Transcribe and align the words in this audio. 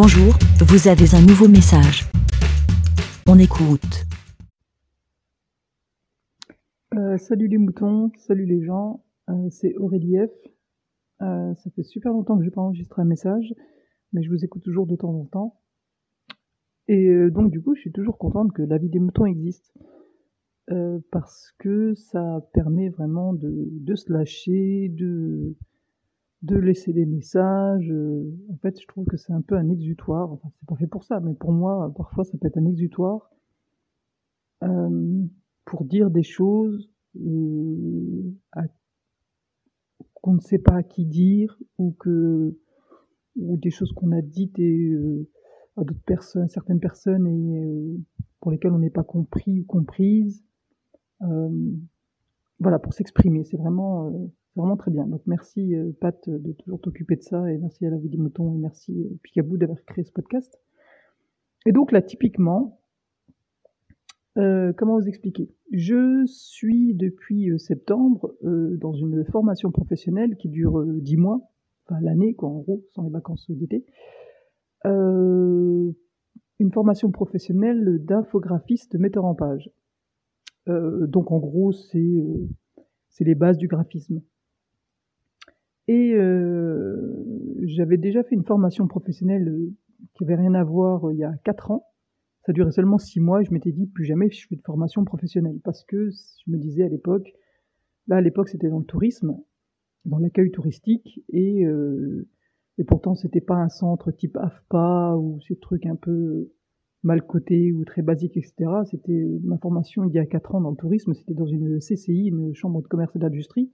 Bonjour, 0.00 0.32
vous 0.60 0.86
avez 0.86 1.12
un 1.16 1.26
nouveau 1.26 1.48
message. 1.48 2.04
On 3.26 3.36
écoute. 3.36 4.06
Euh, 6.94 7.18
salut 7.18 7.48
les 7.48 7.58
moutons, 7.58 8.12
salut 8.16 8.46
les 8.46 8.62
gens, 8.62 9.02
euh, 9.28 9.50
c'est 9.50 9.74
Aurélie 9.74 10.14
F. 10.24 10.30
Euh, 11.20 11.52
ça 11.52 11.70
fait 11.74 11.82
super 11.82 12.12
longtemps 12.12 12.38
que 12.38 12.44
j'ai 12.44 12.52
pas 12.52 12.60
enregistré 12.60 13.02
un 13.02 13.06
message, 13.06 13.52
mais 14.12 14.22
je 14.22 14.30
vous 14.30 14.44
écoute 14.44 14.62
toujours 14.62 14.86
de 14.86 14.94
temps 14.94 15.12
en 15.12 15.24
temps. 15.24 15.60
Et 16.86 17.10
donc 17.30 17.50
du 17.50 17.60
coup, 17.60 17.74
je 17.74 17.80
suis 17.80 17.92
toujours 17.92 18.18
contente 18.18 18.52
que 18.52 18.62
la 18.62 18.78
vie 18.78 18.90
des 18.90 19.00
moutons 19.00 19.26
existe. 19.26 19.74
Parce 21.10 21.52
que 21.58 21.94
ça 21.96 22.48
permet 22.52 22.88
vraiment 22.88 23.34
de 23.34 23.94
se 23.96 24.12
lâcher, 24.12 24.90
de, 24.90 25.56
de 26.42 26.56
laisser 26.56 26.92
des 26.92 27.06
messages. 27.06 27.90
euh, 27.90 28.30
en 28.52 28.56
fait, 28.58 28.80
je 28.80 28.86
trouve 28.86 29.06
que 29.06 29.16
c'est 29.16 29.32
un 29.32 29.42
peu 29.42 29.56
un 29.56 29.68
exutoire. 29.70 30.32
Enfin, 30.32 30.50
c'est 30.58 30.66
pas 30.66 30.76
fait 30.76 30.86
pour 30.86 31.04
ça, 31.04 31.20
mais 31.20 31.34
pour 31.34 31.52
moi, 31.52 31.92
parfois, 31.96 32.24
ça 32.24 32.38
peut 32.38 32.46
être 32.46 32.58
un 32.58 32.66
exutoire 32.66 33.30
euh, 34.64 35.24
pour 35.64 35.84
dire 35.84 36.10
des 36.10 36.22
choses 36.22 36.90
euh, 37.16 38.32
qu'on 40.14 40.34
ne 40.34 40.40
sait 40.40 40.58
pas 40.58 40.76
à 40.76 40.82
qui 40.82 41.04
dire 41.06 41.58
ou 41.78 41.92
que 41.92 42.56
ou 43.36 43.56
des 43.56 43.70
choses 43.70 43.92
qu'on 43.92 44.12
a 44.12 44.20
dites 44.20 44.58
et 44.58 44.90
euh, 44.90 45.28
à 45.76 45.84
d'autres 45.84 46.02
personnes, 46.04 46.48
certaines 46.48 46.80
personnes 46.80 47.26
et 47.26 47.64
euh, 47.64 47.96
pour 48.40 48.50
lesquelles 48.50 48.72
on 48.72 48.78
n'est 48.78 48.90
pas 48.90 49.04
compris 49.04 49.60
ou 49.60 49.64
comprise. 49.64 50.44
Euh, 51.22 51.72
voilà, 52.58 52.78
pour 52.80 52.92
s'exprimer, 52.92 53.44
c'est 53.44 53.56
vraiment, 53.56 54.12
vraiment 54.58 54.76
très 54.76 54.90
bien. 54.90 55.06
Donc 55.06 55.22
merci 55.26 55.74
euh, 55.74 55.92
Pat 56.00 56.28
de 56.28 56.52
toujours 56.52 56.80
t'occuper 56.80 57.16
de 57.16 57.22
ça 57.22 57.50
et 57.50 57.58
merci 57.58 57.86
à 57.86 57.90
la 57.90 57.96
moutons 57.96 58.54
et 58.54 58.58
merci 58.58 58.92
euh, 58.92 59.18
Picaboo 59.22 59.56
d'avoir 59.56 59.82
créé 59.84 60.04
ce 60.04 60.12
podcast. 60.12 60.60
Et 61.66 61.72
donc 61.72 61.92
là, 61.92 62.02
typiquement, 62.02 62.80
euh, 64.36 64.72
comment 64.76 64.98
vous 64.98 65.08
expliquer? 65.08 65.50
Je 65.72 66.24
suis 66.26 66.94
depuis 66.94 67.50
euh, 67.50 67.58
septembre 67.58 68.34
euh, 68.44 68.76
dans 68.76 68.92
une 68.92 69.24
formation 69.24 69.70
professionnelle 69.70 70.36
qui 70.36 70.48
dure 70.48 70.78
euh, 70.78 71.00
10 71.00 71.16
mois, 71.16 71.40
enfin 71.86 72.00
l'année 72.00 72.34
quoi 72.34 72.48
en 72.48 72.58
gros, 72.58 72.84
sans 72.94 73.02
les 73.02 73.10
vacances 73.10 73.50
d'été. 73.50 73.84
Euh, 74.86 75.92
une 76.60 76.72
formation 76.72 77.10
professionnelle 77.10 77.98
d'infographiste 78.04 78.96
metteur 78.96 79.24
en 79.24 79.34
page. 79.34 79.70
Euh, 80.68 81.06
donc 81.06 81.30
en 81.32 81.38
gros, 81.38 81.72
c'est 81.72 81.98
euh, 81.98 82.48
c'est 83.08 83.24
les 83.24 83.34
bases 83.34 83.58
du 83.58 83.68
graphisme. 83.68 84.20
Et 85.88 86.12
euh, 86.14 87.24
j'avais 87.64 87.96
déjà 87.96 88.22
fait 88.22 88.34
une 88.34 88.44
formation 88.44 88.86
professionnelle 88.86 89.48
euh, 89.48 89.74
qui 90.14 90.24
avait 90.24 90.36
rien 90.36 90.54
à 90.54 90.62
voir 90.62 91.06
euh, 91.06 91.14
il 91.14 91.18
y 91.18 91.24
a 91.24 91.32
quatre 91.44 91.70
ans. 91.70 91.86
Ça 92.44 92.52
durait 92.52 92.72
seulement 92.72 92.98
six 92.98 93.20
mois 93.20 93.40
et 93.40 93.44
je 93.44 93.52
m'étais 93.52 93.72
dit 93.72 93.86
plus 93.86 94.04
jamais 94.04 94.30
je 94.30 94.46
fais 94.46 94.56
de 94.56 94.62
formation 94.62 95.04
professionnelle 95.04 95.58
parce 95.64 95.84
que 95.84 96.10
je 96.10 96.50
me 96.50 96.58
disais 96.58 96.84
à 96.84 96.88
l'époque, 96.88 97.32
là 98.06 98.16
à 98.16 98.20
l'époque 98.20 98.50
c'était 98.50 98.68
dans 98.68 98.78
le 98.78 98.84
tourisme, 98.84 99.36
dans 100.04 100.18
l'accueil 100.18 100.50
touristique 100.50 101.22
et 101.30 101.64
euh, 101.66 102.28
et 102.78 102.84
pourtant 102.84 103.14
c'était 103.14 103.40
pas 103.40 103.56
un 103.56 103.68
centre 103.68 104.10
type 104.12 104.36
AFPA 104.36 105.16
ou 105.16 105.40
ces 105.40 105.56
trucs 105.56 105.86
un 105.86 105.96
peu 105.96 106.50
mal 107.02 107.22
cotés 107.26 107.72
ou 107.72 107.84
très 107.84 108.02
basiques 108.02 108.36
etc. 108.36 108.54
C'était 108.90 109.26
ma 109.42 109.58
formation 109.58 110.04
il 110.04 110.12
y 110.12 110.18
a 110.18 110.26
quatre 110.26 110.54
ans 110.54 110.60
dans 110.60 110.70
le 110.70 110.76
tourisme, 110.76 111.14
c'était 111.14 111.34
dans 111.34 111.46
une 111.46 111.78
CCI, 111.80 112.28
une 112.28 112.54
chambre 112.54 112.82
de 112.82 112.88
commerce 112.88 113.14
et 113.16 113.18
d'industrie. 113.18 113.72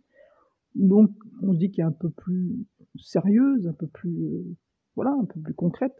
Donc 0.74 1.10
on 1.42 1.52
se 1.52 1.58
dit 1.58 1.70
qu'il 1.70 1.82
est 1.82 1.86
un 1.86 1.92
peu 1.92 2.10
plus 2.10 2.66
sérieuse, 2.96 3.66
un 3.66 3.72
peu 3.72 3.86
plus 3.86 4.24
euh, 4.26 4.56
voilà, 4.96 5.12
un 5.20 5.24
peu 5.24 5.40
plus 5.40 5.54
concrète. 5.54 5.94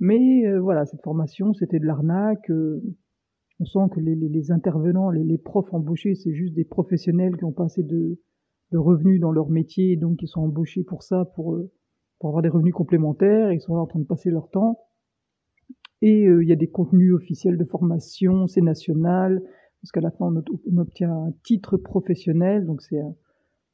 Mais 0.00 0.46
euh, 0.46 0.60
voilà, 0.60 0.84
cette 0.86 1.02
formation, 1.02 1.52
c'était 1.54 1.78
de 1.78 1.86
l'arnaque. 1.86 2.50
euh, 2.50 2.82
on 3.60 3.64
sent 3.64 3.88
que 3.94 4.00
les, 4.00 4.14
les- 4.14 4.28
les 4.28 4.50
intervenants, 4.52 5.10
les, 5.10 5.24
les 5.24 5.38
profs 5.38 5.72
embauchés, 5.72 6.14
c'est 6.14 6.34
juste 6.34 6.54
des 6.54 6.64
professionnels 6.64 7.36
qui 7.36 7.44
ont 7.44 7.52
pas 7.52 7.64
assez 7.64 7.82
de, 7.82 8.18
de 8.72 8.78
revenus 8.78 9.20
dans 9.20 9.32
leur 9.32 9.48
métier, 9.48 9.96
donc 9.96 10.22
ils 10.22 10.28
sont 10.28 10.42
embauchés 10.42 10.84
pour 10.84 11.02
ça, 11.02 11.24
pour, 11.34 11.54
euh, 11.54 11.70
pour 12.18 12.30
avoir 12.30 12.42
des 12.42 12.50
revenus 12.50 12.74
complémentaires. 12.74 13.52
Ils 13.52 13.60
sont 13.60 13.74
là 13.74 13.80
en 13.82 13.86
train 13.86 14.00
de 14.00 14.04
passer 14.06 14.30
leur 14.30 14.50
temps. 14.50 14.78
Et 16.02 16.26
euh, 16.26 16.42
il 16.42 16.48
y 16.48 16.52
a 16.52 16.56
des 16.56 16.68
contenus 16.68 17.14
officiels 17.14 17.56
de 17.56 17.64
formation, 17.64 18.46
c'est 18.46 18.60
national, 18.60 19.42
parce 19.80 19.92
qu'à 19.92 20.00
la 20.00 20.10
fin 20.10 20.26
on, 20.26 20.42
on 20.72 20.78
obtient 20.78 21.12
un 21.12 21.32
titre 21.44 21.76
professionnel, 21.78 22.66
donc 22.66 22.82
c'est 22.82 23.00
un, 23.00 23.14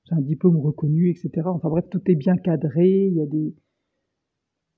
c'est 0.04 0.14
un 0.14 0.20
diplôme 0.20 0.58
reconnu, 0.58 1.10
etc. 1.10 1.30
Enfin 1.46 1.68
bref, 1.68 1.84
tout 1.90 2.02
est 2.10 2.14
bien 2.14 2.36
cadré, 2.36 3.06
il 3.06 3.14
y 3.14 3.22
a 3.22 3.26
des... 3.26 3.54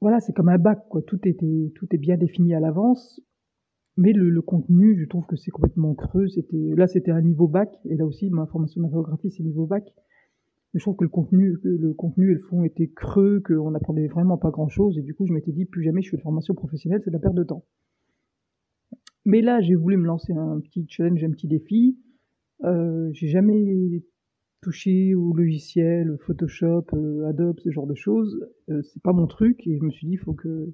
Voilà, 0.01 0.21
c'est 0.21 0.33
comme 0.33 0.49
un 0.49 0.59
bac, 0.59 0.87
quoi. 0.89 1.03
Tout, 1.03 1.19
tout 1.19 1.87
est 1.91 1.99
bien 1.99 2.17
défini 2.17 2.55
à 2.55 2.61
l'avance. 2.61 3.21
Mais 3.97 4.13
le, 4.13 4.43
contenu, 4.43 4.99
je 4.99 5.07
trouve 5.07 5.25
que 5.27 5.37
c'est 5.37 5.51
complètement 5.51 5.95
creux. 5.95 6.27
C'était 6.29 6.75
Là, 6.77 6.87
c'était 6.87 7.13
un 7.13 7.23
niveau 7.23 7.47
bac, 7.47 7.71
et 7.85 7.97
là 7.97 8.05
aussi, 8.05 8.29
ma 8.29 8.47
formation 8.47 8.83
d'infographie, 8.83 9.31
c'est 9.31 9.43
niveau 9.43 9.67
bac. 9.67 9.85
Mais 10.73 10.81
je 10.81 10.85
trouve 10.85 10.97
que 10.97 11.05
le 11.05 11.11
contenu, 11.11 11.57
le 11.63 11.95
contenu 11.95 12.33
et 12.33 12.35
le 12.35 12.41
fond 12.41 12.65
étaient 12.65 12.89
creux, 12.89 13.41
qu'on 13.47 13.71
n'apprenait 13.71 14.09
vraiment 14.09 14.37
pas 14.37 14.51
grand-chose, 14.51 14.99
et 14.99 15.03
du 15.03 15.15
coup, 15.15 15.27
je 15.27 15.33
m'étais 15.33 15.53
dit, 15.53 15.65
plus 15.65 15.85
jamais 15.85 16.03
je 16.03 16.11
fais 16.11 16.17
de 16.17 16.23
formation 16.23 16.55
professionnelle, 16.55 17.01
c'est 17.05 17.11
de 17.11 17.15
la 17.17 17.21
perte 17.21 17.37
de 17.37 17.45
temps. 17.45 17.65
Mais 19.25 19.41
là, 19.41 19.61
j'ai 19.61 19.77
voulu 19.77 19.97
me 19.97 20.07
lancer 20.07 20.33
un 20.33 20.61
petit 20.61 20.85
challenge, 20.89 21.23
un 21.25 21.31
petit 21.31 21.47
défi. 21.47 21.99
Euh, 22.65 23.09
j'ai 23.13 23.29
jamais 23.29 24.03
touché 24.65 25.15
au 25.15 25.35
logiciel, 25.35 26.17
Photoshop, 26.21 26.87
euh, 26.95 27.29
Adobe, 27.29 27.61
ce 27.61 27.71
genre 27.71 27.87
de 27.87 27.95
choses. 27.95 28.41
Euh, 28.71 28.81
c'est 28.83 29.03
pas 29.03 29.13
mon 29.13 29.27
truc, 29.27 29.67
et 29.67 29.77
je 29.77 29.83
me 29.85 29.91
suis 29.91 30.07
dit, 30.07 30.17
faut 30.17 30.33
que... 30.33 30.73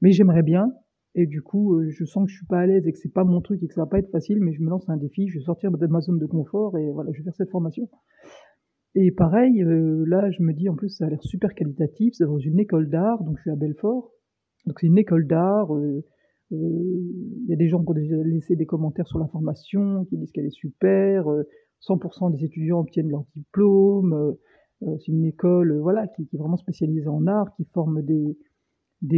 Mais 0.00 0.10
j'aimerais 0.12 0.42
bien, 0.42 0.72
et 1.14 1.26
du 1.26 1.42
coup, 1.42 1.74
euh, 1.74 1.90
je 1.90 2.04
sens 2.06 2.24
que 2.24 2.30
je 2.30 2.36
suis 2.36 2.46
pas 2.46 2.60
à 2.60 2.66
l'aise 2.66 2.86
et 2.86 2.92
que 2.92 2.98
c'est 2.98 3.12
pas 3.12 3.24
mon 3.24 3.42
truc 3.42 3.62
et 3.62 3.68
que 3.68 3.74
ça 3.74 3.82
va 3.82 3.86
pas 3.86 3.98
être 3.98 4.10
facile, 4.10 4.40
mais 4.40 4.54
je 4.54 4.62
me 4.62 4.70
lance 4.70 4.88
un 4.88 4.96
défi, 4.96 5.28
je 5.28 5.38
vais 5.38 5.44
sortir 5.44 5.70
de 5.70 5.86
ma 5.86 6.00
zone 6.00 6.18
de 6.18 6.24
confort, 6.24 6.78
et 6.78 6.90
voilà, 6.92 7.10
je 7.12 7.18
vais 7.18 7.24
faire 7.24 7.36
cette 7.36 7.50
formation. 7.50 7.90
Et 8.94 9.10
pareil, 9.10 9.62
euh, 9.62 10.04
là, 10.06 10.30
je 10.30 10.42
me 10.42 10.54
dis, 10.54 10.70
en 10.70 10.74
plus, 10.74 10.88
ça 10.88 11.04
a 11.04 11.10
l'air 11.10 11.22
super 11.22 11.54
qualitatif, 11.54 12.14
c'est 12.14 12.24
dans 12.24 12.38
une 12.38 12.58
école 12.58 12.88
d'art, 12.88 13.22
donc 13.22 13.36
je 13.36 13.42
suis 13.42 13.50
à 13.50 13.56
Belfort. 13.56 14.12
Donc 14.64 14.80
c'est 14.80 14.86
une 14.86 14.98
école 14.98 15.26
d'art, 15.26 15.68
il 16.50 17.46
y 17.48 17.52
a 17.52 17.56
des 17.56 17.68
gens 17.68 17.84
qui 17.84 17.90
ont 17.90 17.94
déjà 17.94 18.16
laissé 18.16 18.56
des 18.56 18.66
commentaires 18.66 19.06
sur 19.06 19.18
la 19.18 19.28
formation, 19.28 20.04
qui 20.06 20.16
disent 20.16 20.32
qu'elle 20.32 20.46
est 20.46 20.50
super, 20.50 21.26
100% 21.82 22.32
des 22.36 22.44
étudiants 22.44 22.80
obtiennent 22.80 23.10
leur 23.10 23.24
diplôme, 23.34 24.12
euh, 24.12 24.32
euh, 24.82 24.96
c'est 24.98 25.12
une 25.12 25.24
école, 25.24 25.72
euh, 25.72 25.80
voilà, 25.80 26.06
qui, 26.06 26.22
est 26.22 26.36
vraiment 26.36 26.56
spécialisée 26.56 27.08
en 27.08 27.26
art, 27.26 27.54
qui 27.56 27.64
forme 27.72 28.02
des, 28.02 28.36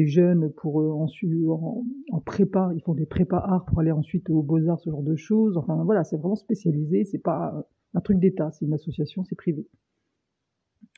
jeunes 0.07 0.53
pour 0.53 0.81
euh, 0.81 0.93
en, 0.93 2.21
prépa, 2.21 2.71
ils 2.75 2.83
font 2.83 2.95
des 2.95 3.07
prépa 3.07 3.39
art 3.39 3.65
pour 3.65 3.81
aller 3.81 3.91
ensuite 3.91 4.31
aux 4.31 4.43
beaux-arts, 4.43 4.81
ce 4.81 4.91
genre 4.91 5.03
de 5.03 5.17
choses. 5.17 5.57
Enfin 5.57 5.83
voilà, 5.85 6.05
c'est 6.05 6.17
vraiment 6.17 6.37
spécialisé, 6.37 7.05
c'est 7.05 7.19
pas 7.19 7.67
un 7.95 8.01
truc 8.01 8.19
d'État, 8.19 8.51
c'est 8.53 8.67
une 8.67 8.75
association, 8.75 9.25
c'est 9.25 9.35
privé. 9.35 9.67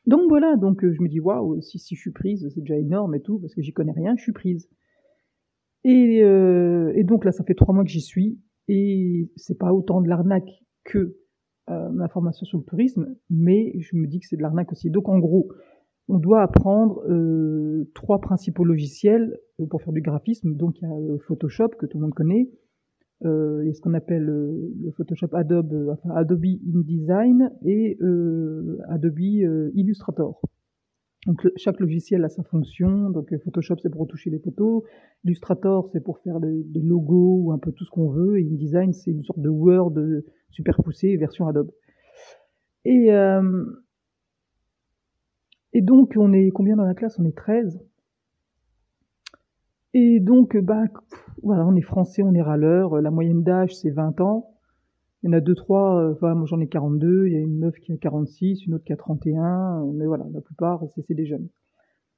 Donc 0.07 0.29
voilà, 0.29 0.57
donc 0.57 0.85
je 0.85 1.01
me 1.01 1.09
dis 1.09 1.21
waouh, 1.21 1.61
si, 1.63 1.79
si 1.79 1.95
je 1.95 2.01
suis 2.01 2.11
prise, 2.11 2.47
c'est 2.53 2.61
déjà 2.61 2.77
énorme 2.77 3.15
et 3.15 3.21
tout, 3.21 3.39
parce 3.39 3.55
que 3.55 3.63
j'y 3.63 3.73
connais 3.73 3.93
rien, 3.93 4.15
je 4.17 4.23
suis 4.23 4.33
prise. 4.33 4.69
Et, 5.85 6.23
donc 7.05 7.25
là, 7.25 7.33
ça 7.33 7.45
fait 7.45 7.55
trois 7.55 7.75
mois 7.75 7.85
que 7.85 7.91
j'y 7.91 8.03
suis, 8.03 8.39
et 8.69 9.31
c'est 9.37 9.59
pas 9.59 9.73
autant 9.73 10.03
de 10.03 10.09
l'arnaque 10.09 10.51
que 10.85 11.17
ma 11.93 12.09
formation 12.09 12.45
sur 12.47 12.59
le 12.59 12.65
tourisme, 12.65 13.17
mais 13.29 13.73
je 13.79 13.97
me 13.97 14.07
dis 14.07 14.21
que 14.21 14.27
c'est 14.27 14.37
de 14.37 14.43
l'arnaque 14.43 14.73
aussi. 14.73 14.91
Donc 14.91 15.09
en 15.09 15.19
gros, 15.19 15.49
on 16.09 16.19
doit 16.19 16.43
apprendre 16.43 17.03
euh, 17.09 17.89
trois 17.95 18.21
principaux 18.21 18.65
logiciels 18.65 19.39
euh, 19.61 19.67
pour 19.67 19.81
faire 19.83 19.93
du 19.93 20.01
graphisme. 20.01 20.55
Donc 20.57 20.81
il 20.81 20.89
y 20.89 20.91
a 20.91 20.95
euh, 20.95 21.19
Photoshop 21.27 21.69
que 21.79 21.87
tout 21.87 21.99
le 21.99 22.03
monde 22.03 22.15
connaît, 22.15 22.51
euh, 23.25 23.61
il 23.63 23.69
y 23.69 23.71
a 23.71 23.75
ce 23.75 23.81
qu'on 23.81 23.95
appelle 23.95 24.29
euh, 24.29 24.73
le 24.83 24.91
Photoshop 24.93 25.29
Adobe, 25.33 25.73
euh, 25.73 25.93
enfin 25.93 26.11
Adobe 26.17 26.45
InDesign 26.45 27.51
et 27.65 27.99
euh, 28.01 28.79
Adobe 28.89 29.21
euh, 29.21 29.71
Illustrator. 29.75 30.41
Donc 31.27 31.47
chaque 31.57 31.81
logiciel 31.81 32.25
a 32.25 32.29
sa 32.29 32.43
fonction. 32.43 33.11
Donc 33.11 33.33
euh, 33.33 33.39
Photoshop 33.39 33.77
c'est 33.83 33.91
pour 33.91 34.03
retoucher 34.03 34.31
les 34.31 34.39
photos, 34.39 34.85
Illustrator 35.25 35.89
c'est 35.93 36.01
pour 36.01 36.19
faire 36.19 36.41
des, 36.41 36.65
logos 36.75 37.43
ou 37.43 37.53
un 37.53 37.59
peu 37.59 37.73
tout 37.73 37.85
ce 37.85 37.91
qu'on 37.91 38.09
veut, 38.09 38.39
et 38.39 38.43
InDesign 38.43 38.93
c'est 38.93 39.11
une 39.11 39.25
sorte 39.25 39.41
de 39.41 39.49
Word 39.49 39.95
super 40.51 40.77
poussé 40.83 41.17
version 41.17 41.47
Adobe. 41.47 41.71
Et 42.85 43.13
euh, 43.13 43.65
donc, 45.81 46.15
on 46.17 46.33
est 46.33 46.51
combien 46.51 46.77
dans 46.77 46.85
la 46.85 46.95
classe? 46.95 47.19
On 47.19 47.25
est 47.25 47.37
13. 47.37 47.81
Et 49.93 50.21
donc, 50.21 50.57
bah, 50.57 50.85
voilà, 51.43 51.67
on 51.67 51.75
est 51.75 51.83
français, 51.83 52.23
on 52.23 52.35
est 52.35 52.43
râleur. 52.43 53.01
La 53.01 53.11
moyenne 53.11 53.43
d'âge, 53.43 53.75
c'est 53.77 53.91
20 53.91 54.21
ans. 54.21 54.57
Il 55.23 55.27
y 55.27 55.29
en 55.31 55.33
a 55.37 55.41
deux, 55.41 55.55
trois, 55.55 56.01
euh, 56.03 56.13
enfin, 56.13 56.35
moi 56.35 56.47
j'en 56.47 56.61
ai 56.61 56.69
42. 56.69 57.27
Il 57.27 57.33
y 57.33 57.37
a 57.37 57.41
une 57.41 57.59
meuf 57.59 57.75
qui 57.81 57.93
a 57.93 57.97
46, 57.97 58.67
une 58.67 58.75
autre 58.75 58.85
qui 58.85 58.93
a 58.93 58.97
31. 58.97 59.83
euh, 59.83 59.93
Mais 59.93 60.07
voilà, 60.07 60.27
la 60.33 60.41
plupart, 60.41 60.83
c'est 61.07 61.15
des 61.15 61.27
jeunes. 61.27 61.49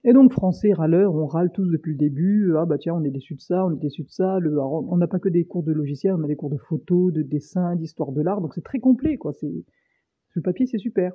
Et 0.05 0.13
donc, 0.13 0.33
français, 0.33 0.73
râleur, 0.73 1.15
on 1.15 1.27
râle 1.27 1.53
tous 1.53 1.69
depuis 1.71 1.93
le 1.93 1.99
début. 1.99 2.55
Ah 2.57 2.65
bah 2.65 2.77
tiens, 2.79 2.95
on 2.95 3.05
est 3.05 3.11
déçu 3.11 3.35
de 3.35 3.41
ça, 3.41 3.65
on 3.67 3.73
est 3.73 3.81
déçu 3.81 4.03
de 4.03 4.11
ça. 4.11 4.35
Alors, 4.35 4.85
on 4.91 4.97
n'a 4.97 5.07
pas 5.07 5.21
que 5.21 5.29
des 5.29 5.45
cours 5.45 5.63
de 5.63 5.73
logiciel, 5.73 6.15
on 6.15 6.25
a 6.25 6.27
des 6.27 6.37
cours 6.37 6.51
de 6.51 6.57
photo, 6.57 7.11
de 7.13 7.23
dessin, 7.23 7.77
d'histoire 7.77 8.11
de 8.13 8.21
l'art. 8.21 8.41
Donc 8.41 8.55
c'est 8.55 8.65
très 8.65 8.81
complet, 8.81 9.17
quoi. 9.17 9.33
C'est, 9.33 9.53
le 10.35 10.43
papier, 10.43 10.67
c'est 10.67 10.79
super. 10.79 11.13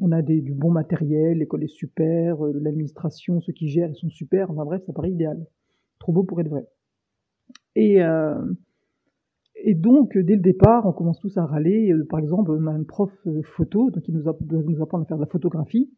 on 0.00 0.12
a 0.12 0.22
du 0.22 0.54
bon 0.54 0.70
matériel, 0.70 1.38
l'école 1.38 1.64
est 1.64 1.68
super, 1.68 2.44
euh, 2.44 2.52
l'administration, 2.60 3.40
ceux 3.40 3.52
qui 3.52 3.68
gèrent, 3.68 3.90
ils 3.90 3.96
sont 3.96 4.10
super. 4.10 4.50
Enfin 4.50 4.64
bref, 4.64 4.82
ça 4.86 4.92
paraît 4.92 5.10
idéal. 5.10 5.44
Trop 5.98 6.12
beau 6.12 6.24
pour 6.24 6.40
être 6.40 6.48
vrai. 6.48 6.66
Et, 7.74 8.02
euh, 8.02 8.34
et 9.64 9.74
donc, 9.74 10.16
dès 10.16 10.34
le 10.34 10.40
départ, 10.40 10.86
on 10.86 10.92
commence 10.92 11.18
tous 11.20 11.36
à 11.36 11.44
râler. 11.44 11.92
Euh, 11.92 12.06
par 12.08 12.20
exemple, 12.20 12.50
on 12.50 12.66
un 12.66 12.82
prof 12.84 13.10
photo, 13.42 13.90
donc 13.90 14.06
il 14.08 14.14
nous, 14.14 14.28
a, 14.28 14.36
doit 14.40 14.62
nous 14.62 14.82
apprendre 14.82 15.04
à 15.04 15.06
faire 15.06 15.16
de 15.16 15.22
la 15.22 15.28
photographie. 15.28 15.90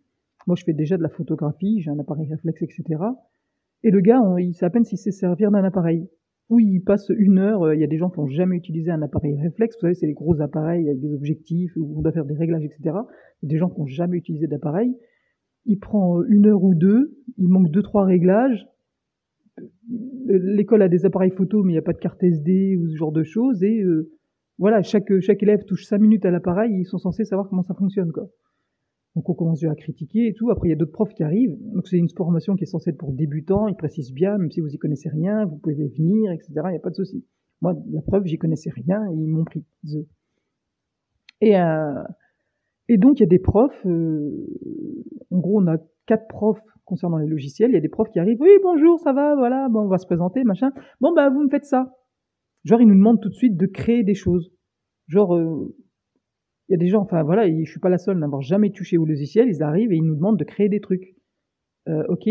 Moi, 0.46 0.56
je 0.56 0.64
fais 0.64 0.72
déjà 0.72 0.96
de 0.96 1.02
la 1.02 1.08
photographie, 1.08 1.80
j'ai 1.80 1.90
un 1.90 1.98
appareil 1.98 2.28
réflexe, 2.28 2.62
etc. 2.62 3.02
Et 3.84 3.90
le 3.90 4.00
gars, 4.00 4.20
il 4.38 4.54
sait 4.54 4.66
à 4.66 4.70
peine 4.70 4.84
s'il 4.84 4.98
sait 4.98 5.12
servir 5.12 5.50
d'un 5.50 5.64
appareil. 5.64 6.08
Oui, 6.50 6.66
il 6.66 6.80
passe 6.80 7.10
une 7.16 7.38
heure, 7.38 7.72
il 7.72 7.80
y 7.80 7.84
a 7.84 7.86
des 7.86 7.96
gens 7.96 8.10
qui 8.10 8.20
n'ont 8.20 8.26
jamais 8.26 8.56
utilisé 8.56 8.90
un 8.90 9.02
appareil 9.02 9.34
réflexe, 9.40 9.76
vous 9.76 9.82
savez, 9.82 9.94
c'est 9.94 10.06
les 10.06 10.12
gros 10.12 10.40
appareils 10.40 10.88
avec 10.88 11.00
des 11.00 11.14
objectifs, 11.14 11.72
où 11.76 11.94
on 11.96 12.02
doit 12.02 12.12
faire 12.12 12.24
des 12.24 12.34
réglages, 12.34 12.64
etc. 12.64 12.96
Des 13.42 13.56
gens 13.56 13.70
qui 13.70 13.80
n'ont 13.80 13.86
jamais 13.86 14.18
utilisé 14.18 14.48
d'appareil. 14.48 14.94
Il 15.64 15.78
prend 15.78 16.22
une 16.24 16.46
heure 16.46 16.62
ou 16.62 16.74
deux, 16.74 17.16
il 17.38 17.48
manque 17.48 17.70
deux, 17.70 17.82
trois 17.82 18.04
réglages. 18.04 18.66
L'école 20.28 20.82
a 20.82 20.88
des 20.88 21.04
appareils 21.04 21.30
photo, 21.30 21.62
mais 21.62 21.72
il 21.72 21.74
n'y 21.74 21.78
a 21.78 21.82
pas 21.82 21.92
de 21.92 21.98
carte 21.98 22.22
SD 22.22 22.76
ou 22.76 22.88
ce 22.88 22.96
genre 22.96 23.12
de 23.12 23.22
choses, 23.22 23.62
et 23.62 23.82
euh, 23.82 24.10
voilà, 24.58 24.82
chaque, 24.82 25.18
chaque 25.20 25.42
élève 25.42 25.64
touche 25.64 25.84
cinq 25.84 26.00
minutes 26.00 26.24
à 26.24 26.30
l'appareil, 26.30 26.72
ils 26.72 26.84
sont 26.84 26.98
censés 26.98 27.24
savoir 27.24 27.48
comment 27.48 27.62
ça 27.62 27.74
fonctionne, 27.74 28.12
quoi. 28.12 28.28
Donc 29.14 29.28
on 29.28 29.34
commence 29.34 29.60
déjà 29.60 29.72
à 29.72 29.74
critiquer 29.74 30.28
et 30.28 30.34
tout. 30.34 30.50
Après, 30.50 30.68
il 30.68 30.70
y 30.70 30.74
a 30.74 30.76
d'autres 30.76 30.92
profs 30.92 31.12
qui 31.12 31.22
arrivent. 31.22 31.56
Donc 31.74 31.86
c'est 31.86 31.98
une 31.98 32.08
formation 32.08 32.56
qui 32.56 32.64
est 32.64 32.66
censée 32.66 32.90
être 32.90 32.98
pour 32.98 33.12
débutants. 33.12 33.68
Ils 33.68 33.76
précisent 33.76 34.12
bien, 34.12 34.38
même 34.38 34.50
si 34.50 34.60
vous 34.60 34.68
y 34.68 34.78
connaissez 34.78 35.10
rien, 35.10 35.44
vous 35.44 35.58
pouvez 35.58 35.74
venir, 35.74 36.32
etc. 36.32 36.48
Il 36.64 36.70
n'y 36.70 36.76
a 36.76 36.80
pas 36.80 36.90
de 36.90 36.94
souci. 36.94 37.24
Moi, 37.60 37.74
la 37.90 38.00
preuve, 38.00 38.24
j'y 38.24 38.38
connaissais 38.38 38.70
rien 38.70 39.04
et 39.10 39.14
ils 39.14 39.28
m'ont 39.28 39.44
pris. 39.44 39.64
Et, 41.40 41.58
euh, 41.58 42.02
et 42.88 42.96
donc 42.96 43.20
il 43.20 43.22
y 43.22 43.26
a 43.26 43.28
des 43.28 43.38
profs. 43.38 43.86
Euh, 43.86 44.46
en 45.30 45.38
gros, 45.38 45.60
on 45.60 45.66
a 45.66 45.76
quatre 46.06 46.26
profs 46.28 46.60
concernant 46.84 47.18
les 47.18 47.26
logiciels. 47.26 47.70
Il 47.70 47.74
y 47.74 47.78
a 47.78 47.80
des 47.80 47.88
profs 47.88 48.10
qui 48.10 48.18
arrivent. 48.18 48.40
Oui, 48.40 48.50
bonjour, 48.62 48.98
ça 49.00 49.12
va, 49.12 49.34
voilà, 49.34 49.68
bon, 49.68 49.82
on 49.82 49.88
va 49.88 49.98
se 49.98 50.06
présenter, 50.06 50.44
machin. 50.44 50.70
Bon, 51.00 51.12
bah 51.14 51.30
vous 51.30 51.42
me 51.42 51.48
faites 51.48 51.64
ça. 51.64 51.92
Genre, 52.64 52.80
ils 52.80 52.86
nous 52.86 52.94
demandent 52.94 53.20
tout 53.20 53.28
de 53.28 53.34
suite 53.34 53.56
de 53.56 53.66
créer 53.66 54.04
des 54.04 54.14
choses. 54.14 54.52
Genre, 55.08 55.34
euh, 55.34 55.74
il 56.68 56.72
y 56.72 56.74
a 56.74 56.78
des 56.78 56.88
gens, 56.88 57.02
enfin 57.02 57.22
voilà, 57.22 57.48
je 57.48 57.70
suis 57.70 57.80
pas 57.80 57.88
la 57.88 57.98
seule 57.98 58.18
n'avoir 58.18 58.40
jamais 58.40 58.70
touché 58.70 58.96
au 58.96 59.04
logiciel, 59.04 59.48
ils 59.48 59.62
arrivent 59.62 59.92
et 59.92 59.96
ils 59.96 60.04
nous 60.04 60.14
demandent 60.14 60.38
de 60.38 60.44
créer 60.44 60.68
des 60.68 60.80
trucs. 60.80 61.16
Euh, 61.88 62.04
ok, 62.08 62.28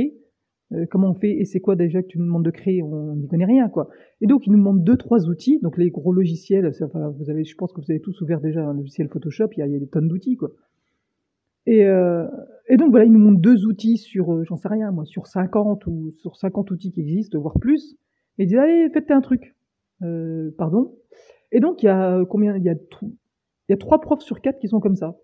euh, 0.72 0.86
comment 0.90 1.12
on 1.12 1.14
fait 1.14 1.32
et 1.32 1.46
c'est 1.46 1.60
quoi 1.60 1.76
déjà 1.76 2.02
que 2.02 2.08
tu 2.08 2.18
nous 2.18 2.26
demandes 2.26 2.46
de 2.46 2.52
créer? 2.52 2.82
On 2.82 3.16
n'y 3.18 3.28
connaît 3.28 3.46
rien 3.46 3.70
quoi. 3.70 3.90
Et 4.22 4.28
donc 4.28 4.48
ils 4.48 4.52
nous 4.52 4.58
demandent 4.58 4.84
deux 4.84 4.98
trois 4.98 5.28
outils, 5.28 5.60
donc 5.62 5.78
les 5.78 5.90
gros 5.90 6.14
logiciels, 6.14 6.72
enfin, 6.82 7.10
vous 7.20 7.30
avez, 7.30 7.44
je 7.44 7.56
pense 7.56 7.74
que 7.74 7.82
vous 7.82 7.92
avez 7.92 8.00
tous 8.00 8.20
ouvert 8.22 8.40
déjà 8.40 8.66
un 8.66 8.74
logiciel 8.74 9.10
Photoshop, 9.10 9.50
il 9.58 9.60
y 9.60 9.62
a, 9.62 9.68
il 9.68 9.74
y 9.74 9.76
a 9.76 9.80
des 9.80 9.90
tonnes 9.90 10.08
d'outils 10.08 10.38
quoi. 10.38 10.52
Et, 11.66 11.86
euh, 11.86 12.28
et 12.68 12.78
donc 12.78 12.92
voilà, 12.92 13.06
ils 13.06 13.12
nous 13.12 13.20
montrent 13.20 13.42
deux 13.42 13.66
outils 13.66 13.98
sur, 13.98 14.34
euh, 14.34 14.44
j'en 14.44 14.56
sais 14.56 14.68
rien 14.68 14.92
moi, 14.92 15.06
sur 15.06 15.28
50 15.28 15.86
ou 15.88 16.12
sur 16.18 16.36
50 16.36 16.72
outils 16.72 16.92
qui 16.92 17.02
existent, 17.02 17.40
voire 17.40 17.60
plus. 17.60 17.98
Et 18.38 18.44
ils 18.44 18.48
disent 18.48 18.58
allez 18.58 18.90
faites 18.90 19.12
un 19.12 19.22
truc. 19.22 19.56
Euh, 20.04 20.52
pardon. 20.58 20.98
Et 21.52 21.60
donc 21.60 21.84
il 21.84 21.88
y 21.88 21.90
a 21.90 22.24
combien 22.26 22.58
Il 22.58 22.64
y 22.64 22.70
a 22.70 22.76
il 23.72 23.72
y 23.72 23.74
a 23.74 23.78
trois 23.78 24.02
profs 24.02 24.22
sur 24.22 24.42
quatre 24.42 24.60
qui 24.60 24.68
sont 24.68 24.80
comme 24.80 24.96
ça, 24.96 25.18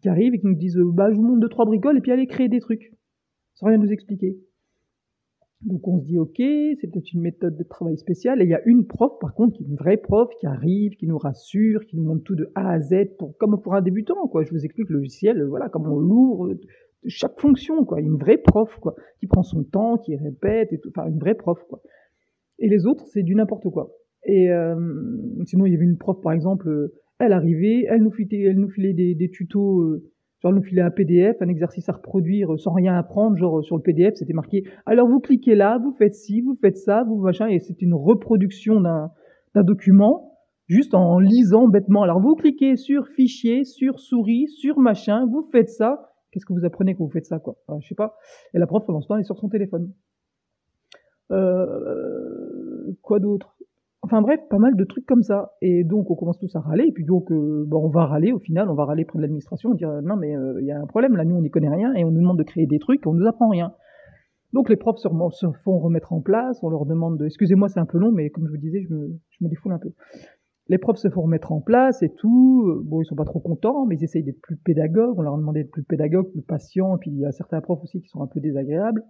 qui 0.00 0.08
arrivent 0.08 0.34
et 0.34 0.40
qui 0.40 0.46
nous 0.46 0.56
disent 0.56 0.76
euh, 0.76 0.90
bah 0.90 1.10
je 1.10 1.16
vous 1.16 1.22
montre 1.22 1.40
deux 1.40 1.48
trois 1.48 1.64
bricoles 1.64 1.96
et 1.98 2.00
puis 2.00 2.10
allez 2.10 2.26
créer 2.26 2.48
des 2.48 2.60
trucs, 2.60 2.92
sans 3.54 3.66
rien 3.66 3.78
nous 3.78 3.92
expliquer. 3.92 4.38
Donc 5.64 5.86
on 5.86 6.00
se 6.00 6.04
dit 6.04 6.18
ok, 6.18 6.36
c'est 6.36 6.90
peut-être 6.90 7.12
une 7.12 7.20
méthode 7.20 7.56
de 7.56 7.62
travail 7.62 7.96
spéciale. 7.96 8.40
Et 8.42 8.44
il 8.44 8.50
y 8.50 8.54
a 8.54 8.62
une 8.66 8.86
prof 8.86 9.12
par 9.20 9.34
contre 9.34 9.56
qui 9.56 9.62
est 9.62 9.66
une 9.66 9.76
vraie 9.76 9.96
prof 9.96 10.28
qui 10.40 10.46
arrive, 10.46 10.92
qui 10.92 11.06
nous 11.06 11.18
rassure, 11.18 11.86
qui 11.86 11.96
nous 11.96 12.04
montre 12.04 12.24
tout 12.24 12.34
de 12.34 12.50
A 12.54 12.72
à 12.72 12.80
Z 12.80 13.16
comme 13.38 13.60
pour 13.60 13.74
un 13.74 13.82
débutant 13.82 14.26
quoi. 14.28 14.42
Je 14.42 14.50
vous 14.50 14.64
explique 14.64 14.88
le 14.88 14.96
logiciel, 14.96 15.44
voilà 15.44 15.68
comment 15.68 15.94
on 15.94 16.00
l'ouvre, 16.00 16.48
euh, 16.48 16.60
chaque 17.06 17.38
fonction 17.40 17.84
quoi. 17.84 18.00
Une 18.00 18.16
vraie 18.16 18.38
prof 18.38 18.76
quoi, 18.80 18.94
qui 19.20 19.26
prend 19.26 19.42
son 19.42 19.62
temps, 19.62 19.98
qui 19.98 20.16
répète 20.16 20.72
et 20.72 20.78
tout. 20.78 20.90
Enfin 20.96 21.08
une 21.08 21.18
vraie 21.18 21.36
prof 21.36 21.58
quoi. 21.68 21.80
Et 22.58 22.68
les 22.68 22.86
autres 22.86 23.06
c'est 23.06 23.22
du 23.22 23.34
n'importe 23.34 23.68
quoi. 23.70 23.92
Et 24.24 24.50
euh, 24.50 24.74
sinon 25.46 25.66
il 25.66 25.72
y 25.72 25.76
avait 25.76 25.84
une 25.84 25.98
prof 25.98 26.20
par 26.20 26.32
exemple 26.32 26.90
elle 27.18 27.32
arrivait, 27.32 27.84
elle 27.88 28.02
nous 28.02 28.10
filait, 28.10 28.42
elle 28.42 28.58
nous 28.58 28.68
filait 28.68 28.94
des, 28.94 29.14
des 29.14 29.30
tutos, 29.30 29.80
euh, 29.82 30.10
genre 30.42 30.52
nous 30.52 30.62
filait 30.62 30.82
un 30.82 30.90
PDF, 30.90 31.36
un 31.40 31.48
exercice 31.48 31.88
à 31.88 31.92
reproduire 31.92 32.52
euh, 32.52 32.56
sans 32.56 32.72
rien 32.72 32.94
apprendre, 32.96 33.36
genre 33.36 33.58
euh, 33.58 33.62
sur 33.62 33.76
le 33.76 33.82
PDF 33.82 34.14
c'était 34.16 34.32
marqué. 34.32 34.64
Alors 34.86 35.08
vous 35.08 35.20
cliquez 35.20 35.54
là, 35.54 35.78
vous 35.82 35.92
faites 35.92 36.14
ci, 36.14 36.40
vous 36.40 36.56
faites 36.60 36.76
ça, 36.76 37.04
vous 37.04 37.16
machin, 37.16 37.46
et 37.46 37.58
c'est 37.60 37.80
une 37.82 37.94
reproduction 37.94 38.80
d'un 38.80 39.10
document 39.54 40.32
juste 40.66 40.94
en 40.94 41.18
lisant 41.18 41.68
bêtement. 41.68 42.02
Alors 42.02 42.20
vous 42.20 42.34
cliquez 42.34 42.76
sur 42.76 43.06
fichier, 43.08 43.64
sur 43.64 44.00
souris, 44.00 44.48
sur 44.48 44.78
machin, 44.78 45.26
vous 45.26 45.48
faites 45.52 45.68
ça. 45.68 46.08
Qu'est-ce 46.30 46.46
que 46.46 46.54
vous 46.54 46.64
apprenez 46.64 46.94
quand 46.94 47.04
vous 47.04 47.10
faites 47.10 47.26
ça 47.26 47.38
quoi? 47.38 47.56
Je 47.80 47.86
sais 47.86 47.94
pas. 47.94 48.16
Et 48.54 48.58
la 48.58 48.66
prof 48.66 48.84
pendant 48.86 49.00
ce 49.00 49.08
temps 49.08 49.18
est 49.18 49.24
sur 49.24 49.36
son 49.36 49.48
téléphone. 49.48 49.92
Euh, 51.30 52.96
quoi 53.02 53.20
d'autre? 53.20 53.56
Enfin 54.04 54.20
bref, 54.20 54.40
pas 54.50 54.58
mal 54.58 54.74
de 54.74 54.84
trucs 54.84 55.06
comme 55.06 55.22
ça. 55.22 55.52
Et 55.62 55.84
donc 55.84 56.10
on 56.10 56.16
commence 56.16 56.38
tous 56.38 56.54
à 56.56 56.60
râler, 56.60 56.84
et 56.88 56.92
puis 56.92 57.04
donc 57.04 57.30
euh, 57.30 57.64
bon, 57.66 57.84
on 57.86 57.88
va 57.88 58.06
râler 58.06 58.32
au 58.32 58.40
final, 58.40 58.68
on 58.68 58.74
va 58.74 58.84
râler 58.84 59.04
près 59.04 59.18
de 59.18 59.22
l'administration, 59.22 59.74
dire 59.74 60.02
non 60.02 60.16
mais 60.16 60.36
euh, 60.36 60.60
il 60.60 60.66
y 60.66 60.72
a 60.72 60.80
un 60.80 60.86
problème 60.86 61.16
là, 61.16 61.24
nous 61.24 61.36
on 61.36 61.42
n'y 61.42 61.50
connaît 61.50 61.68
rien, 61.68 61.94
et 61.94 62.04
on 62.04 62.10
nous 62.10 62.20
demande 62.20 62.38
de 62.38 62.42
créer 62.42 62.66
des 62.66 62.80
trucs, 62.80 63.04
et 63.04 63.08
on 63.08 63.14
nous 63.14 63.26
apprend 63.26 63.48
rien. 63.48 63.72
Donc 64.52 64.68
les 64.68 64.76
profs 64.76 64.98
se, 64.98 65.08
font 65.64 65.78
remettre 65.78 66.12
en 66.12 66.20
place, 66.20 66.58
on 66.62 66.68
leur 66.68 66.84
demande 66.84 67.16
de... 67.18 67.26
Excusez-moi 67.26 67.68
c'est 67.68 67.80
un 67.80 67.86
peu 67.86 67.98
long, 67.98 68.10
mais 68.12 68.28
comme 68.30 68.46
je 68.46 68.50
vous 68.50 68.58
disais, 68.58 68.82
je 68.82 68.92
me, 68.92 69.18
je 69.30 69.44
me 69.44 69.48
défoule 69.48 69.72
un 69.72 69.78
peu. 69.78 69.92
Les 70.68 70.78
profs 70.78 70.98
se 70.98 71.08
font 71.08 71.22
remettre 71.22 71.52
en 71.52 71.60
place 71.60 72.02
et 72.02 72.10
tout. 72.10 72.82
Bon, 72.84 73.00
ils 73.00 73.04
sont 73.04 73.16
pas 73.16 73.24
trop 73.24 73.40
contents, 73.40 73.84
mais 73.86 73.96
ils 73.96 74.04
essayent 74.04 74.22
d'être 74.22 74.40
plus 74.40 74.56
pédagogues. 74.56 75.18
On 75.18 75.22
leur 75.22 75.34
a 75.34 75.36
demandé 75.36 75.62
d'être 75.62 75.72
plus 75.72 75.82
pédagogues, 75.82 76.30
plus 76.30 76.42
patients. 76.42 76.96
Et 76.96 76.98
puis 77.00 77.10
il 77.10 77.18
y 77.18 77.26
a 77.26 77.32
certains 77.32 77.60
profs 77.60 77.82
aussi 77.82 78.00
qui 78.00 78.08
sont 78.08 78.22
un 78.22 78.28
peu 78.28 78.40
désagréables. 78.40 79.02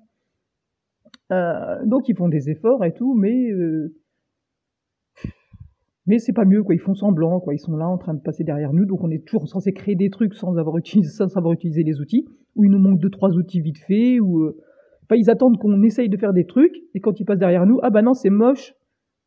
Euh, 1.30 1.84
donc 1.84 2.08
ils 2.08 2.16
font 2.16 2.28
des 2.28 2.48
efforts 2.48 2.84
et 2.84 2.92
tout, 2.94 3.14
mais 3.14 3.50
euh, 3.50 3.94
mais 6.06 6.18
c'est 6.18 6.32
pas 6.32 6.44
mieux, 6.44 6.62
quoi. 6.62 6.74
Ils 6.74 6.80
font 6.80 6.94
semblant, 6.94 7.40
quoi. 7.40 7.54
Ils 7.54 7.58
sont 7.58 7.76
là 7.76 7.88
en 7.88 7.98
train 7.98 8.14
de 8.14 8.20
passer 8.20 8.44
derrière 8.44 8.72
nous, 8.72 8.84
donc 8.86 9.02
on 9.02 9.10
est 9.10 9.24
toujours 9.24 9.48
censé 9.48 9.72
créer 9.72 9.94
des 9.94 10.10
trucs 10.10 10.34
sans 10.34 10.56
avoir 10.56 10.76
utilisé, 10.78 11.10
sans 11.10 11.26
les 11.64 12.00
outils, 12.00 12.26
ou 12.56 12.64
il 12.64 12.70
nous 12.70 12.78
manque 12.78 12.98
deux, 12.98 13.10
trois 13.10 13.30
outils 13.30 13.60
vite 13.60 13.78
faits, 13.78 14.20
ou, 14.20 14.42
euh, 14.42 14.56
enfin, 15.04 15.16
ils 15.16 15.30
attendent 15.30 15.58
qu'on 15.58 15.82
essaye 15.82 16.08
de 16.08 16.16
faire 16.16 16.32
des 16.32 16.46
trucs, 16.46 16.74
et 16.94 17.00
quand 17.00 17.20
ils 17.20 17.24
passent 17.24 17.38
derrière 17.38 17.66
nous, 17.66 17.78
ah 17.82 17.90
bah 17.90 18.02
non, 18.02 18.14
c'est 18.14 18.30
moche, 18.30 18.74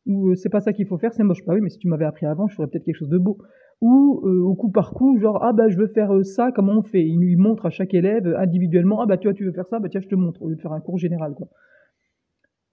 ou 0.06 0.28
euh, 0.28 0.34
c'est 0.34 0.50
pas 0.50 0.60
ça 0.60 0.72
qu'il 0.72 0.86
faut 0.86 0.98
faire, 0.98 1.12
c'est 1.12 1.24
moche. 1.24 1.44
Bah 1.46 1.54
oui, 1.54 1.60
mais 1.62 1.70
si 1.70 1.78
tu 1.78 1.88
m'avais 1.88 2.04
appris 2.04 2.26
avant, 2.26 2.46
je 2.46 2.54
ferais 2.54 2.68
peut-être 2.68 2.84
quelque 2.84 2.98
chose 2.98 3.08
de 3.08 3.18
beau. 3.18 3.38
Ou, 3.82 4.22
euh, 4.24 4.40
au 4.42 4.54
coup 4.54 4.70
par 4.70 4.92
coup, 4.92 5.18
genre, 5.18 5.42
ah 5.42 5.52
bah 5.52 5.68
je 5.68 5.76
veux 5.76 5.88
faire 5.88 6.10
ça, 6.24 6.50
comment 6.52 6.78
on 6.78 6.82
fait? 6.82 7.04
Il 7.04 7.18
lui 7.18 7.36
montre 7.36 7.66
à 7.66 7.70
chaque 7.70 7.92
élève 7.92 8.26
individuellement, 8.38 9.02
ah 9.02 9.06
bah 9.06 9.18
tu 9.18 9.28
vois, 9.28 9.34
tu 9.34 9.44
veux 9.44 9.52
faire 9.52 9.66
ça, 9.66 9.78
bah 9.80 9.88
tiens, 9.90 10.00
je 10.00 10.08
te 10.08 10.14
montre, 10.14 10.42
au 10.42 10.48
lieu 10.48 10.56
de 10.56 10.60
faire 10.60 10.72
un 10.72 10.80
cours 10.80 10.98
général, 10.98 11.34
quoi. 11.34 11.48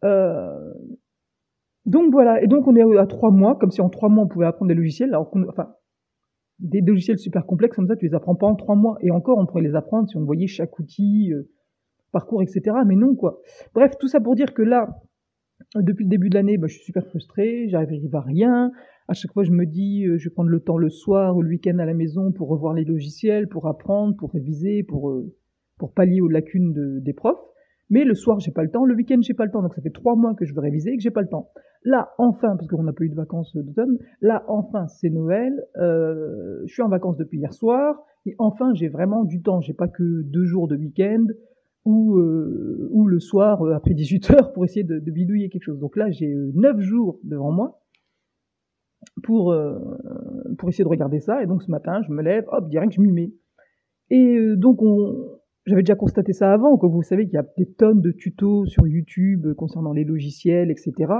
Euh, 0.05 0.73
donc 1.85 2.11
voilà, 2.11 2.41
et 2.41 2.47
donc 2.47 2.67
on 2.67 2.75
est 2.75 2.97
à 2.97 3.05
trois 3.05 3.31
mois, 3.31 3.55
comme 3.55 3.71
si 3.71 3.81
en 3.81 3.89
trois 3.89 4.09
mois 4.09 4.23
on 4.23 4.27
pouvait 4.27 4.45
apprendre 4.45 4.69
des 4.69 4.75
logiciels, 4.75 5.09
alors 5.09 5.29
qu'on, 5.29 5.47
enfin, 5.49 5.73
des 6.59 6.81
logiciels 6.81 7.19
super 7.19 7.45
complexes 7.45 7.75
comme 7.75 7.87
ça, 7.87 7.95
tu 7.95 8.07
les 8.07 8.13
apprends 8.13 8.35
pas 8.35 8.47
en 8.47 8.55
trois 8.55 8.75
mois. 8.75 8.97
Et 9.01 9.11
encore, 9.11 9.37
on 9.37 9.45
pourrait 9.45 9.63
les 9.63 9.75
apprendre 9.75 10.07
si 10.07 10.17
on 10.17 10.23
voyait 10.23 10.47
chaque 10.47 10.77
outil, 10.79 11.33
euh, 11.33 11.49
parcours, 12.11 12.41
etc. 12.41 12.77
Mais 12.87 12.95
non, 12.95 13.15
quoi. 13.15 13.39
Bref, 13.73 13.93
tout 13.99 14.07
ça 14.07 14.21
pour 14.21 14.35
dire 14.35 14.53
que 14.53 14.61
là, 14.61 14.87
depuis 15.75 16.05
le 16.05 16.09
début 16.09 16.29
de 16.29 16.35
l'année, 16.35 16.57
bah, 16.57 16.67
je 16.67 16.75
suis 16.75 16.85
super 16.85 17.05
frustré, 17.05 17.67
j'arrive 17.69 18.15
à 18.15 18.21
rien. 18.21 18.71
À 19.07 19.13
chaque 19.13 19.33
fois, 19.33 19.43
je 19.43 19.51
me 19.51 19.65
dis, 19.65 20.05
euh, 20.05 20.17
je 20.17 20.29
vais 20.29 20.33
prendre 20.33 20.49
le 20.49 20.61
temps 20.61 20.77
le 20.77 20.89
soir 20.89 21.35
ou 21.35 21.41
le 21.41 21.49
week-end 21.49 21.77
à 21.79 21.85
la 21.85 21.93
maison 21.93 22.31
pour 22.31 22.47
revoir 22.47 22.73
les 22.73 22.85
logiciels, 22.85 23.49
pour 23.49 23.67
apprendre, 23.67 24.15
pour 24.15 24.31
réviser, 24.31 24.83
pour, 24.83 25.09
euh, 25.09 25.35
pour 25.77 25.93
pallier 25.93 26.21
aux 26.21 26.29
lacunes 26.29 26.71
de, 26.71 26.99
des 26.99 27.13
profs. 27.13 27.43
Mais 27.89 28.03
le 28.03 28.15
soir, 28.15 28.39
j'ai 28.39 28.51
pas 28.51 28.63
le 28.63 28.69
temps, 28.69 28.85
le 28.85 28.95
week-end, 28.95 29.19
j'ai 29.21 29.33
pas 29.33 29.45
le 29.45 29.51
temps. 29.51 29.61
Donc 29.61 29.73
ça 29.75 29.81
fait 29.81 29.89
trois 29.89 30.15
mois 30.15 30.33
que 30.33 30.45
je 30.45 30.53
veux 30.53 30.61
réviser 30.61 30.91
et 30.91 30.97
que 30.97 31.03
j'ai 31.03 31.11
pas 31.11 31.21
le 31.21 31.27
temps. 31.27 31.51
Là, 31.83 32.11
enfin, 32.17 32.55
parce 32.55 32.67
qu'on 32.67 32.83
n'a 32.83 32.93
pas 32.93 33.03
eu 33.03 33.09
de 33.09 33.15
vacances 33.15 33.53
d'automne, 33.55 33.97
là, 34.21 34.43
enfin, 34.47 34.87
c'est 34.87 35.09
Noël. 35.09 35.53
Euh, 35.77 36.61
je 36.65 36.73
suis 36.73 36.81
en 36.81 36.89
vacances 36.89 37.17
depuis 37.17 37.39
hier 37.39 37.53
soir. 37.53 38.01
Et 38.25 38.35
enfin, 38.37 38.73
j'ai 38.73 38.87
vraiment 38.87 39.25
du 39.25 39.41
temps. 39.41 39.59
J'ai 39.59 39.73
pas 39.73 39.89
que 39.89 40.21
deux 40.23 40.45
jours 40.45 40.67
de 40.67 40.77
week-end 40.77 41.25
ou, 41.83 42.17
euh, 42.17 42.87
ou 42.91 43.05
le 43.07 43.19
soir 43.19 43.61
euh, 43.61 43.73
après 43.73 43.93
18 43.93 44.31
heures 44.31 44.53
pour 44.53 44.63
essayer 44.63 44.85
de, 44.85 44.99
de 44.99 45.11
bidouiller 45.11 45.49
quelque 45.49 45.63
chose. 45.63 45.79
Donc 45.79 45.97
là, 45.97 46.09
j'ai 46.09 46.33
neuf 46.53 46.79
jours 46.79 47.19
devant 47.23 47.51
moi 47.51 47.81
pour, 49.21 49.53
pour 50.57 50.69
essayer 50.69 50.85
de 50.85 50.89
regarder 50.89 51.19
ça. 51.19 51.43
Et 51.43 51.45
donc 51.45 51.61
ce 51.61 51.69
matin, 51.69 52.01
je 52.07 52.11
me 52.13 52.21
lève, 52.21 52.45
hop, 52.47 52.69
direct, 52.69 52.93
je 52.93 53.01
m'y 53.01 53.11
mets. 53.11 53.33
Et 54.09 54.55
donc 54.55 54.81
on, 54.81 55.13
j'avais 55.65 55.81
déjà 55.81 55.95
constaté 55.95 56.33
ça 56.33 56.51
avant, 56.51 56.77
que 56.77 56.85
vous 56.85 57.03
savez 57.03 57.25
qu'il 57.25 57.35
y 57.35 57.37
a 57.37 57.45
des 57.57 57.71
tonnes 57.71 58.01
de 58.01 58.11
tutos 58.11 58.65
sur 58.65 58.87
YouTube 58.87 59.53
concernant 59.53 59.93
les 59.93 60.03
logiciels, 60.03 60.71
etc. 60.71 61.13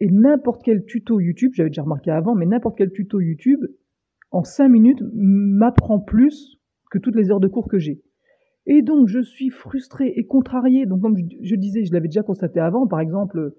Et 0.00 0.08
n'importe 0.10 0.62
quel 0.62 0.84
tuto 0.84 1.20
YouTube, 1.20 1.52
j'avais 1.54 1.70
déjà 1.70 1.82
remarqué 1.82 2.10
avant, 2.10 2.34
mais 2.34 2.46
n'importe 2.46 2.76
quel 2.76 2.90
tuto 2.90 3.20
YouTube, 3.20 3.60
en 4.30 4.42
5 4.42 4.68
minutes, 4.68 5.02
m'apprend 5.14 6.00
plus 6.00 6.58
que 6.90 6.98
toutes 6.98 7.16
les 7.16 7.30
heures 7.30 7.40
de 7.40 7.48
cours 7.48 7.68
que 7.68 7.78
j'ai. 7.78 8.02
Et 8.66 8.82
donc, 8.82 9.08
je 9.08 9.20
suis 9.22 9.50
frustré 9.50 10.12
et 10.16 10.26
contrarié. 10.26 10.86
Donc, 10.86 11.02
comme 11.02 11.16
je, 11.16 11.54
disais, 11.54 11.84
je 11.84 11.92
l'avais 11.92 12.08
déjà 12.08 12.22
constaté 12.22 12.60
avant, 12.60 12.86
par 12.86 13.00
exemple. 13.00 13.52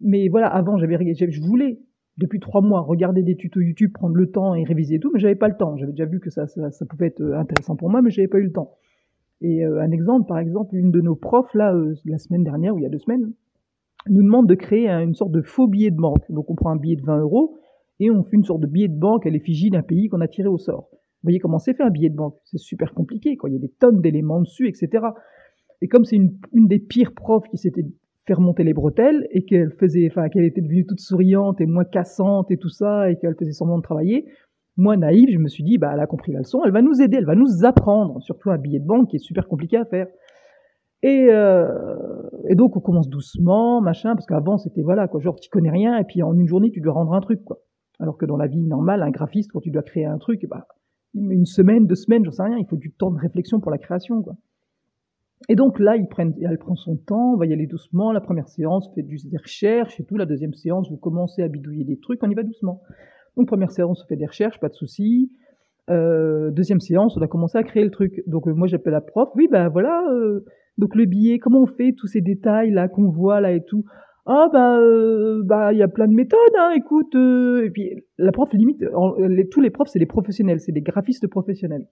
Mais 0.00 0.28
voilà, 0.28 0.48
avant, 0.48 0.76
j'avais, 0.76 0.96
je 1.14 1.40
voulais 1.40 1.78
depuis 2.18 2.40
trois 2.40 2.60
mois, 2.60 2.80
regarder 2.80 3.22
des 3.22 3.36
tutos 3.36 3.60
YouTube, 3.60 3.92
prendre 3.92 4.14
le 4.14 4.30
temps 4.30 4.54
et 4.54 4.64
réviser 4.64 5.00
tout, 5.00 5.10
mais 5.12 5.20
j'avais 5.20 5.34
pas 5.34 5.48
le 5.48 5.56
temps. 5.56 5.76
J'avais 5.76 5.92
déjà 5.92 6.04
vu 6.04 6.20
que 6.20 6.30
ça, 6.30 6.46
ça, 6.46 6.70
ça, 6.70 6.86
pouvait 6.86 7.06
être 7.06 7.22
intéressant 7.34 7.76
pour 7.76 7.90
moi, 7.90 8.02
mais 8.02 8.10
j'avais 8.10 8.28
pas 8.28 8.38
eu 8.38 8.44
le 8.44 8.52
temps. 8.52 8.76
Et 9.44 9.62
euh, 9.62 9.82
un 9.82 9.90
exemple, 9.90 10.26
par 10.26 10.38
exemple, 10.38 10.74
une 10.74 10.90
de 10.90 11.02
nos 11.02 11.16
profs, 11.16 11.52
là, 11.52 11.74
euh, 11.74 11.94
la 12.06 12.16
semaine 12.16 12.44
dernière, 12.44 12.74
ou 12.74 12.78
il 12.78 12.82
y 12.82 12.86
a 12.86 12.88
deux 12.88 12.98
semaines, 12.98 13.30
nous 14.08 14.22
demande 14.22 14.48
de 14.48 14.54
créer 14.54 14.88
une 14.88 15.14
sorte 15.14 15.32
de 15.32 15.42
faux 15.42 15.68
billet 15.68 15.90
de 15.90 15.96
banque. 15.96 16.24
Donc 16.30 16.50
on 16.50 16.54
prend 16.54 16.70
un 16.70 16.76
billet 16.76 16.96
de 16.96 17.04
20 17.04 17.18
euros 17.18 17.58
et 18.00 18.10
on 18.10 18.24
fait 18.24 18.36
une 18.36 18.44
sorte 18.44 18.62
de 18.62 18.66
billet 18.66 18.88
de 18.88 18.98
banque 18.98 19.26
à 19.26 19.30
l'effigie 19.30 19.68
d'un 19.68 19.82
pays 19.82 20.08
qu'on 20.08 20.22
a 20.22 20.28
tiré 20.28 20.48
au 20.48 20.56
sort. 20.56 20.88
Vous 20.90 21.28
voyez 21.28 21.40
comment 21.40 21.58
c'est 21.58 21.74
fait 21.74 21.82
un 21.82 21.90
billet 21.90 22.08
de 22.08 22.16
banque? 22.16 22.36
C'est 22.44 22.58
super 22.58 22.94
compliqué, 22.94 23.36
quoi. 23.36 23.50
Il 23.50 23.52
y 23.52 23.56
a 23.56 23.60
des 23.60 23.72
tonnes 23.78 24.00
d'éléments 24.00 24.40
dessus, 24.40 24.66
etc. 24.66 25.04
Et 25.82 25.88
comme 25.88 26.06
c'est 26.06 26.16
une, 26.16 26.38
des 26.54 26.78
pires 26.78 27.12
profs 27.12 27.46
qui 27.50 27.58
s'était 27.58 27.84
fait 28.26 28.34
remonter 28.34 28.64
les 28.64 28.72
bretelles 28.72 29.26
et 29.30 29.44
qu'elle 29.44 29.72
faisait, 29.72 30.08
enfin, 30.10 30.30
qu'elle 30.30 30.44
était 30.44 30.62
devenue 30.62 30.86
toute 30.86 31.00
souriante 31.00 31.60
et 31.60 31.66
moins 31.66 31.84
cassante 31.84 32.50
et 32.50 32.56
tout 32.56 32.70
ça 32.70 33.10
et 33.10 33.18
qu'elle 33.18 33.36
faisait 33.38 33.52
semblant 33.52 33.76
de 33.76 33.82
travailler, 33.82 34.24
moi, 34.76 34.96
naïf, 34.96 35.30
je 35.30 35.38
me 35.38 35.48
suis 35.48 35.62
dit, 35.62 35.78
bah, 35.78 35.90
elle 35.92 36.00
a 36.00 36.06
compris 36.06 36.32
la 36.32 36.40
leçon, 36.40 36.62
elle 36.64 36.72
va 36.72 36.82
nous 36.82 37.00
aider, 37.00 37.18
elle 37.18 37.26
va 37.26 37.36
nous 37.36 37.64
apprendre, 37.64 38.20
surtout 38.22 38.50
un 38.50 38.58
billet 38.58 38.80
de 38.80 38.86
banque 38.86 39.08
qui 39.08 39.16
est 39.16 39.24
super 39.24 39.46
compliqué 39.46 39.76
à 39.76 39.84
faire. 39.84 40.06
Et, 41.02 41.28
euh, 41.30 41.68
et 42.48 42.54
donc, 42.54 42.76
on 42.76 42.80
commence 42.80 43.08
doucement, 43.08 43.80
machin, 43.80 44.14
parce 44.14 44.26
qu'avant, 44.26 44.56
c'était, 44.56 44.82
voilà, 44.82 45.06
quoi, 45.06 45.20
genre, 45.20 45.38
tu 45.38 45.50
connais 45.50 45.70
rien, 45.70 45.98
et 45.98 46.04
puis 46.04 46.22
en 46.22 46.34
une 46.34 46.48
journée, 46.48 46.70
tu 46.70 46.80
dois 46.80 46.94
rendre 46.94 47.12
un 47.12 47.20
truc, 47.20 47.44
quoi. 47.44 47.58
Alors 48.00 48.16
que 48.16 48.26
dans 48.26 48.36
la 48.36 48.46
vie 48.46 48.62
normale, 48.62 49.02
un 49.02 49.10
graphiste, 49.10 49.52
quand 49.52 49.60
tu 49.60 49.70
dois 49.70 49.82
créer 49.82 50.06
un 50.06 50.18
truc, 50.18 50.44
bah, 50.48 50.66
une 51.14 51.46
semaine, 51.46 51.86
deux 51.86 51.94
semaines, 51.94 52.24
j'en 52.24 52.32
sais 52.32 52.42
rien, 52.42 52.58
il 52.58 52.66
faut 52.66 52.76
du 52.76 52.90
temps 52.92 53.10
de 53.10 53.18
réflexion 53.18 53.60
pour 53.60 53.70
la 53.70 53.78
création, 53.78 54.22
quoi. 54.22 54.34
Et 55.48 55.56
donc 55.56 55.78
là, 55.78 55.96
elle 55.96 56.58
prend 56.58 56.74
son 56.74 56.96
temps, 56.96 57.34
on 57.34 57.36
va 57.36 57.46
y 57.46 57.52
aller 57.52 57.66
doucement. 57.66 58.12
La 58.12 58.20
première 58.20 58.48
séance, 58.48 58.90
faites 58.94 59.06
des 59.06 59.36
recherches 59.36 60.00
et 60.00 60.04
tout. 60.04 60.16
La 60.16 60.24
deuxième 60.24 60.54
séance, 60.54 60.88
vous 60.90 60.96
commencez 60.96 61.42
à 61.42 61.48
bidouiller 61.48 61.84
des 61.84 61.98
trucs, 61.98 62.22
on 62.22 62.30
y 62.30 62.34
va 62.34 62.42
doucement. 62.42 62.80
Donc 63.36 63.48
première 63.48 63.70
séance, 63.70 64.02
on 64.04 64.06
fait 64.06 64.16
des 64.16 64.26
recherches, 64.26 64.58
pas 64.60 64.68
de 64.68 64.74
souci. 64.74 65.30
Euh, 65.90 66.50
deuxième 66.50 66.80
séance, 66.80 67.16
on 67.18 67.22
a 67.22 67.26
commencé 67.26 67.58
à 67.58 67.62
créer 67.62 67.84
le 67.84 67.90
truc. 67.90 68.22
Donc 68.26 68.48
euh, 68.48 68.54
moi 68.54 68.66
j'appelle 68.66 68.92
la 68.92 69.00
prof, 69.00 69.28
oui 69.34 69.48
ben 69.50 69.68
voilà, 69.68 70.02
euh, 70.10 70.44
donc 70.78 70.94
le 70.94 71.04
billet, 71.04 71.38
comment 71.38 71.62
on 71.62 71.66
fait 71.66 71.92
tous 71.96 72.06
ces 72.06 72.20
détails 72.20 72.70
là 72.70 72.88
qu'on 72.88 73.10
voit 73.10 73.40
là 73.40 73.52
et 73.52 73.62
tout. 73.64 73.84
Ah 74.26 74.48
bah 74.50 74.78
bah 75.44 75.72
il 75.74 75.78
y 75.78 75.82
a 75.82 75.88
plein 75.88 76.08
de 76.08 76.14
méthodes, 76.14 76.38
hein, 76.58 76.70
écoute. 76.74 77.14
et 77.14 77.70
puis 77.70 77.90
la 78.16 78.32
prof 78.32 78.50
limite, 78.54 78.82
tous 79.50 79.60
les 79.60 79.70
profs 79.70 79.88
c'est 79.88 79.98
des 79.98 80.06
professionnels, 80.06 80.60
c'est 80.60 80.72
des 80.72 80.80
graphistes 80.80 81.28
professionnels. 81.28 81.86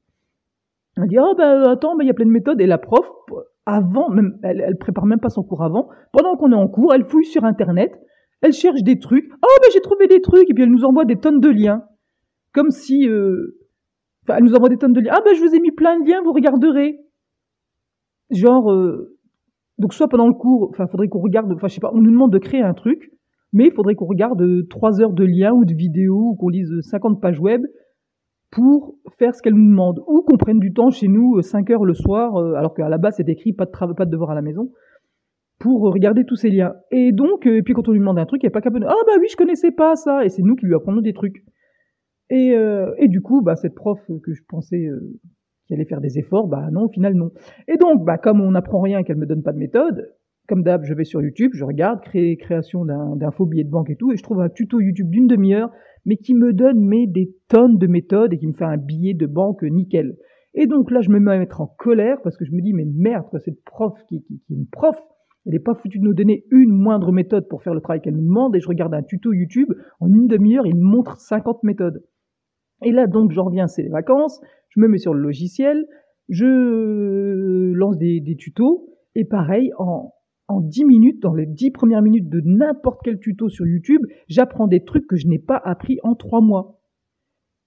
Elle 0.96 1.08
dit 1.08 1.18
oh 1.18 1.34
bah 1.37 1.70
attends, 1.70 1.99
il 2.00 2.06
y 2.06 2.11
a 2.11 2.14
plein 2.14 2.26
de 2.26 2.30
méthodes 2.30 2.61
et 2.61 2.66
la 2.66 2.78
prof 2.78 3.06
avant 3.66 4.08
même, 4.08 4.38
elle, 4.42 4.62
elle 4.66 4.76
prépare 4.78 5.04
même 5.04 5.20
pas 5.20 5.28
son 5.28 5.42
cours 5.42 5.62
avant. 5.62 5.88
Pendant 6.12 6.37
qu'on 6.37 6.52
est 6.52 6.56
en 6.56 6.68
cours, 6.68 6.94
elle 6.94 7.04
fouille 7.04 7.26
sur 7.26 7.44
internet 7.44 7.92
elle 8.42 8.52
cherche 8.52 8.82
des 8.82 8.99
trucs. 8.99 9.30
Oh, 9.32 9.56
ben 9.62 9.68
j'ai 9.72 9.80
trouvé 9.80 10.06
des 10.06 10.20
trucs. 10.20 10.50
Et 10.50 10.54
puis 10.54 10.64
elle 10.64 10.70
nous 10.70 10.84
envoie 10.84 11.04
des 11.04 11.16
tonnes 11.16 11.40
de 11.40 11.49
liens. 11.49 11.82
Comme 12.52 12.70
si... 12.70 13.08
Euh... 13.08 13.58
Enfin, 14.25 14.38
elle 14.38 14.44
nous 14.44 14.54
envoie 14.54 14.68
des 14.68 14.76
tonnes 14.76 14.92
de 14.92 15.00
liens. 15.00 15.12
Ah 15.14 15.22
ben 15.25 15.34
je 15.34 15.40
vous 15.40 15.54
ai 15.54 15.61
mis 15.61 15.72
plein 15.72 15.99
de 15.99 16.08
liens, 16.08 16.20
vous 16.22 16.32
regarderez. 16.32 16.99
Genre... 18.30 18.70
Euh... 18.70 19.16
Donc 19.78 19.94
soit 19.94 20.08
pendant 20.08 20.28
le 20.28 20.34
cours, 20.34 20.68
enfin 20.70 20.87
faudrait 20.87 21.08
qu'on 21.08 21.20
regarde, 21.20 21.50
enfin 21.52 21.66
je 21.66 21.75
sais 21.75 21.80
pas, 21.80 21.90
on 21.92 22.00
nous 22.00 22.11
demande 22.11 22.32
de 22.32 22.38
créer 22.38 22.62
un 22.62 22.75
truc, 22.75 23.11
mais 23.52 23.66
il 23.66 23.72
faudrait 23.72 23.94
qu'on 23.94 24.06
regarde 24.06 24.40
trois 24.68 25.00
heures 25.00 25.12
de 25.12 25.25
liens 25.25 25.52
ou 25.52 25.64
de 25.64 25.75
vidéos, 25.75 26.30
ou 26.30 26.37
qu'on 26.37 26.50
lise 26.50 26.70
50 26.82 27.20
pages 27.20 27.40
web 27.40 27.62
pour 28.50 28.94
faire 29.18 29.34
ce 29.34 29.42
qu'elle 29.42 29.54
nous 29.54 29.68
demande, 29.68 30.00
ou 30.06 30.22
qu'on 30.22 30.37
prenne 30.37 30.58
du 30.58 30.72
temps 30.72 30.90
chez 30.90 31.08
nous 31.08 31.40
5 31.40 31.70
heures 31.70 31.84
le 31.84 31.94
soir, 31.94 32.37
euh, 32.37 32.54
alors 32.54 32.75
qu'à 32.75 32.88
la 32.88 32.99
base 32.99 33.14
c'est 33.16 33.28
écrit 33.28 33.54
pas 33.54 33.64
de 33.64 33.70
travail, 33.70 33.96
pas 33.96 34.04
de 34.04 34.11
devoir 34.11 34.30
à 34.30 34.34
la 34.34 34.42
maison, 34.42 34.70
pour 35.62 35.83
regarder 35.92 36.25
tous 36.25 36.35
ces 36.35 36.50
liens. 36.50 36.75
Et 36.90 37.12
donc, 37.12 37.47
euh, 37.47 37.62
puis 37.62 37.73
quand 37.73 37.88
on 37.88 37.92
lui 37.92 38.00
demande 38.00 38.19
un 38.19 38.26
truc, 38.26 38.42
il 38.42 38.49
a 38.49 38.50
pas 38.50 38.61
qu'à 38.61 38.71
ah 38.75 38.97
bah 39.07 39.12
oui, 39.21 39.26
je 39.31 39.37
connaissais 39.37 39.71
pas 39.71 39.95
ça, 39.95 40.25
et 40.25 40.28
c'est 40.28 40.42
nous 40.42 40.57
qui 40.57 40.66
lui 40.66 40.75
apprenons 40.75 41.00
des 41.00 41.12
trucs. 41.12 41.45
Et, 42.31 42.57
euh, 42.57 42.92
et 42.99 43.07
du 43.07 43.21
coup, 43.21 43.42
bah 43.42 43.54
cette 43.54 43.76
prof 43.76 44.00
que 44.25 44.33
je 44.33 44.42
pensais 44.49 44.85
euh, 44.85 44.99
qui 45.66 45.75
allait 45.75 45.85
faire 45.85 46.00
des 46.00 46.19
efforts, 46.19 46.49
bah 46.49 46.69
non, 46.73 46.87
au 46.87 46.88
final 46.88 47.14
non. 47.14 47.31
Et 47.69 47.76
donc, 47.76 48.04
bah 48.04 48.19
comme 48.19 48.40
on 48.40 48.50
n'apprend 48.50 48.81
rien 48.81 48.99
et 48.99 49.04
qu'elle 49.04 49.19
me 49.19 49.26
donne 49.26 49.45
pas 49.45 49.52
de 49.52 49.59
méthode, 49.59 50.12
comme 50.49 50.64
d'hab, 50.64 50.83
je 50.83 50.95
vais 50.95 51.04
sur 51.04 51.23
YouTube, 51.23 51.52
je 51.54 51.64
regarde 51.64 52.00
création 52.00 52.85
d'un 52.85 53.31
faux 53.31 53.47
billet 53.47 53.62
de 53.62 53.71
banque 53.71 53.90
et 53.90 53.97
tout, 53.97 54.11
et 54.11 54.16
je 54.16 54.23
trouve 54.25 54.40
un 54.40 54.49
tuto 54.49 54.81
YouTube 54.81 55.11
d'une 55.11 55.28
demi-heure, 55.28 55.71
mais 56.04 56.16
qui 56.16 56.35
me 56.35 56.52
donne 56.52 56.81
mais 56.81 57.07
des 57.07 57.37
tonnes 57.49 57.78
de 57.78 57.87
méthodes 57.87 58.33
et 58.33 58.38
qui 58.38 58.49
me 58.49 58.52
fait 58.54 58.64
un 58.64 58.78
billet 58.78 59.14
de 59.14 59.26
banque 59.26 59.62
nickel. 59.62 60.16
Et 60.54 60.66
donc 60.66 60.90
là, 60.90 61.02
je 61.02 61.11
me 61.11 61.21
mets 61.21 61.31
à 61.31 61.38
mettre 61.38 61.61
en 61.61 61.69
colère 61.69 62.16
parce 62.25 62.37
que 62.37 62.45
je 62.45 62.50
me 62.50 62.61
dis 62.61 62.73
mais 62.73 62.85
merde, 62.85 63.26
cette 63.38 63.62
prof 63.62 63.95
qui, 64.09 64.25
qui, 64.25 64.40
qui 64.40 64.54
est 64.54 64.57
une 64.57 64.66
prof 64.66 65.00
elle 65.44 65.52
n'est 65.52 65.58
pas 65.58 65.75
foutue 65.75 65.99
de 65.99 66.04
nous 66.04 66.14
donner 66.14 66.44
une 66.50 66.72
moindre 66.72 67.12
méthode 67.12 67.49
pour 67.49 67.62
faire 67.62 67.75
le 67.75 67.80
travail 67.80 68.00
qu'elle 68.00 68.14
nous 68.14 68.26
demande, 68.26 68.54
et 68.54 68.61
je 68.61 68.68
regarde 68.68 68.94
un 68.94 69.02
tuto 69.02 69.32
YouTube, 69.32 69.72
en 70.00 70.08
une 70.08 70.28
demi-heure, 70.28 70.66
il 70.66 70.76
montre 70.76 71.18
50 71.18 71.64
méthodes. 71.64 72.04
Et 72.84 72.92
là, 72.92 73.06
donc, 73.06 73.32
j'en 73.32 73.44
reviens, 73.44 73.66
c'est 73.66 73.82
les 73.82 73.88
vacances, 73.88 74.40
je 74.68 74.80
me 74.80 74.88
mets 74.88 74.99
sur 74.99 75.14
le 75.14 75.20
logiciel, 75.20 75.87
je 76.28 77.72
lance 77.72 77.99
des, 77.99 78.37
tutos, 78.38 78.88
et 79.14 79.25
pareil, 79.25 79.70
en, 79.78 80.12
en 80.49 80.61
10 80.61 80.84
minutes, 80.84 81.22
dans 81.22 81.34
les 81.34 81.46
10 81.46 81.72
premières 81.72 82.02
minutes 82.02 82.28
de 82.28 82.40
n'importe 82.44 83.00
quel 83.04 83.18
tuto 83.18 83.49
sur 83.49 83.66
YouTube, 83.66 84.02
j'apprends 84.28 84.68
des 84.68 84.84
trucs 84.84 85.06
que 85.06 85.16
je 85.16 85.26
n'ai 85.26 85.38
pas 85.38 85.61
appris 85.62 85.99
en 86.02 86.14
3 86.14 86.40
mois. 86.40 86.78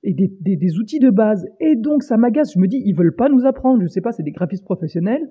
Et 0.08 0.13
des, 0.13 0.77
outils 0.77 1.00
de 1.00 1.10
base. 1.10 1.48
Et 1.60 1.75
donc, 1.75 2.03
ça 2.03 2.15
m'agace. 2.15 2.53
Je 2.53 2.60
me 2.60 2.67
dis, 2.67 2.79
ils 2.86 2.94
veulent 2.94 3.15
pas 3.15 3.27
nous 3.27 3.48
apprendre. 3.48 3.82
Je 3.82 3.88
sais 3.88 4.01
pas, 4.01 4.12
c'est 4.12 4.22
des 4.22 4.32
graphistes 4.32 4.63
professionnels. 4.63 5.27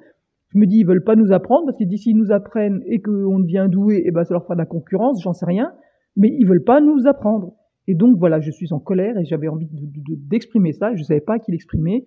Je 0.55 0.61
me 0.61 0.67
dis, 0.67 0.79
ils 0.79 0.87
veulent 0.87 1.03
pas 1.03 1.17
nous 1.17 1.33
apprendre, 1.33 1.67
parce 1.67 1.79
que 1.79 1.85
d'ici 1.85 2.11
ils 2.11 2.17
nous 2.17 2.31
apprennent 2.31 2.81
et 2.87 3.01
qu'on 3.01 3.41
devient 3.41 3.67
doué, 3.69 3.97
et 3.97 4.05
eh 4.07 4.11
ben 4.13 4.25
ça 4.25 4.35
leur 4.35 4.45
fera 4.45 4.55
de 4.55 4.61
la 4.61 4.67
concurrence, 4.67 5.21
j'en 5.23 5.33
sais 5.33 5.47
rien, 5.47 5.73
mais 6.17 6.29
ils 6.31 6.47
veulent 6.47 6.63
pas 6.63 6.81
nous 6.81 7.07
apprendre. 7.07 7.55
Et 7.89 7.95
donc 7.95 8.17
voilà, 8.19 8.41
je 8.41 8.51
suis 8.51 8.73
en 8.73 8.79
colère 8.79 9.19
et 9.19 9.25
j'avais 9.25 9.49
envie 9.49 9.69
d'exprimer 9.71 10.71
de, 10.71 10.77
ça, 10.77 10.95
je 10.95 11.03
savais 11.03 11.21
pas 11.21 11.39
qui 11.39 11.51
l'exprimer. 11.51 12.07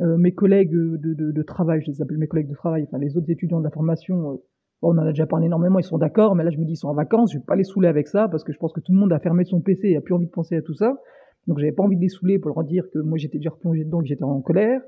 Euh, 0.00 0.18
mes 0.18 0.32
collègues 0.32 0.72
de, 0.72 1.42
travail, 1.42 1.80
je 1.80 1.90
les 1.90 2.02
appelle 2.02 2.18
mes 2.18 2.26
collègues 2.26 2.50
de 2.50 2.54
travail, 2.54 2.82
enfin 2.82 2.98
les 2.98 3.16
autres 3.16 3.30
étudiants 3.30 3.60
de 3.60 3.64
la 3.64 3.70
formation, 3.70 4.32
euh, 4.32 4.36
on 4.82 4.90
en 4.90 4.98
a 4.98 5.08
déjà 5.08 5.26
parlé 5.26 5.46
énormément, 5.46 5.78
ils 5.78 5.84
sont 5.84 5.96
d'accord, 5.96 6.34
mais 6.34 6.44
là 6.44 6.50
je 6.50 6.58
me 6.58 6.64
dis 6.66 6.72
ils 6.72 6.76
sont 6.76 6.88
en 6.88 6.94
vacances, 6.94 7.32
je 7.32 7.38
vais 7.38 7.44
pas 7.46 7.56
les 7.56 7.64
saouler 7.64 7.88
avec 7.88 8.08
ça 8.08 8.28
parce 8.28 8.44
que 8.44 8.52
je 8.52 8.58
pense 8.58 8.74
que 8.74 8.80
tout 8.80 8.92
le 8.92 8.98
monde 8.98 9.12
a 9.12 9.18
fermé 9.20 9.44
son 9.44 9.62
PC 9.62 9.88
et 9.88 9.96
a 9.96 10.02
plus 10.02 10.12
envie 10.12 10.26
de 10.26 10.30
penser 10.32 10.56
à 10.56 10.60
tout 10.60 10.74
ça. 10.74 10.98
Donc 11.46 11.58
j'avais 11.58 11.72
pas 11.72 11.84
envie 11.84 11.96
de 11.96 12.02
les 12.02 12.08
saouler 12.08 12.38
pour 12.38 12.50
leur 12.50 12.64
dire 12.64 12.84
que 12.92 12.98
moi 12.98 13.16
j'étais 13.16 13.38
déjà 13.38 13.50
replongé 13.50 13.84
dedans, 13.84 14.00
que 14.00 14.06
j'étais 14.06 14.24
en 14.24 14.42
colère. 14.42 14.82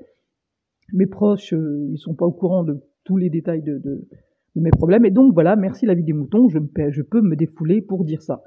Mes 0.93 1.07
proches, 1.07 1.53
euh, 1.53 1.87
ils 1.91 1.97
sont 1.97 2.13
pas 2.13 2.25
au 2.25 2.31
courant 2.31 2.63
de 2.63 2.79
tous 3.09 3.17
les 3.17 3.31
détails 3.31 3.63
de, 3.63 4.07
mes 4.55 4.69
problèmes. 4.69 5.03
Et 5.05 5.11
donc 5.11 5.33
voilà, 5.33 5.55
merci 5.55 5.87
la 5.87 5.95
vie 5.95 6.03
des 6.03 6.13
moutons, 6.13 6.47
je, 6.47 6.59
me, 6.59 6.91
je 6.91 7.01
peux 7.01 7.21
me 7.21 7.35
défouler 7.35 7.81
pour 7.81 8.05
dire 8.05 8.21
ça. 8.21 8.43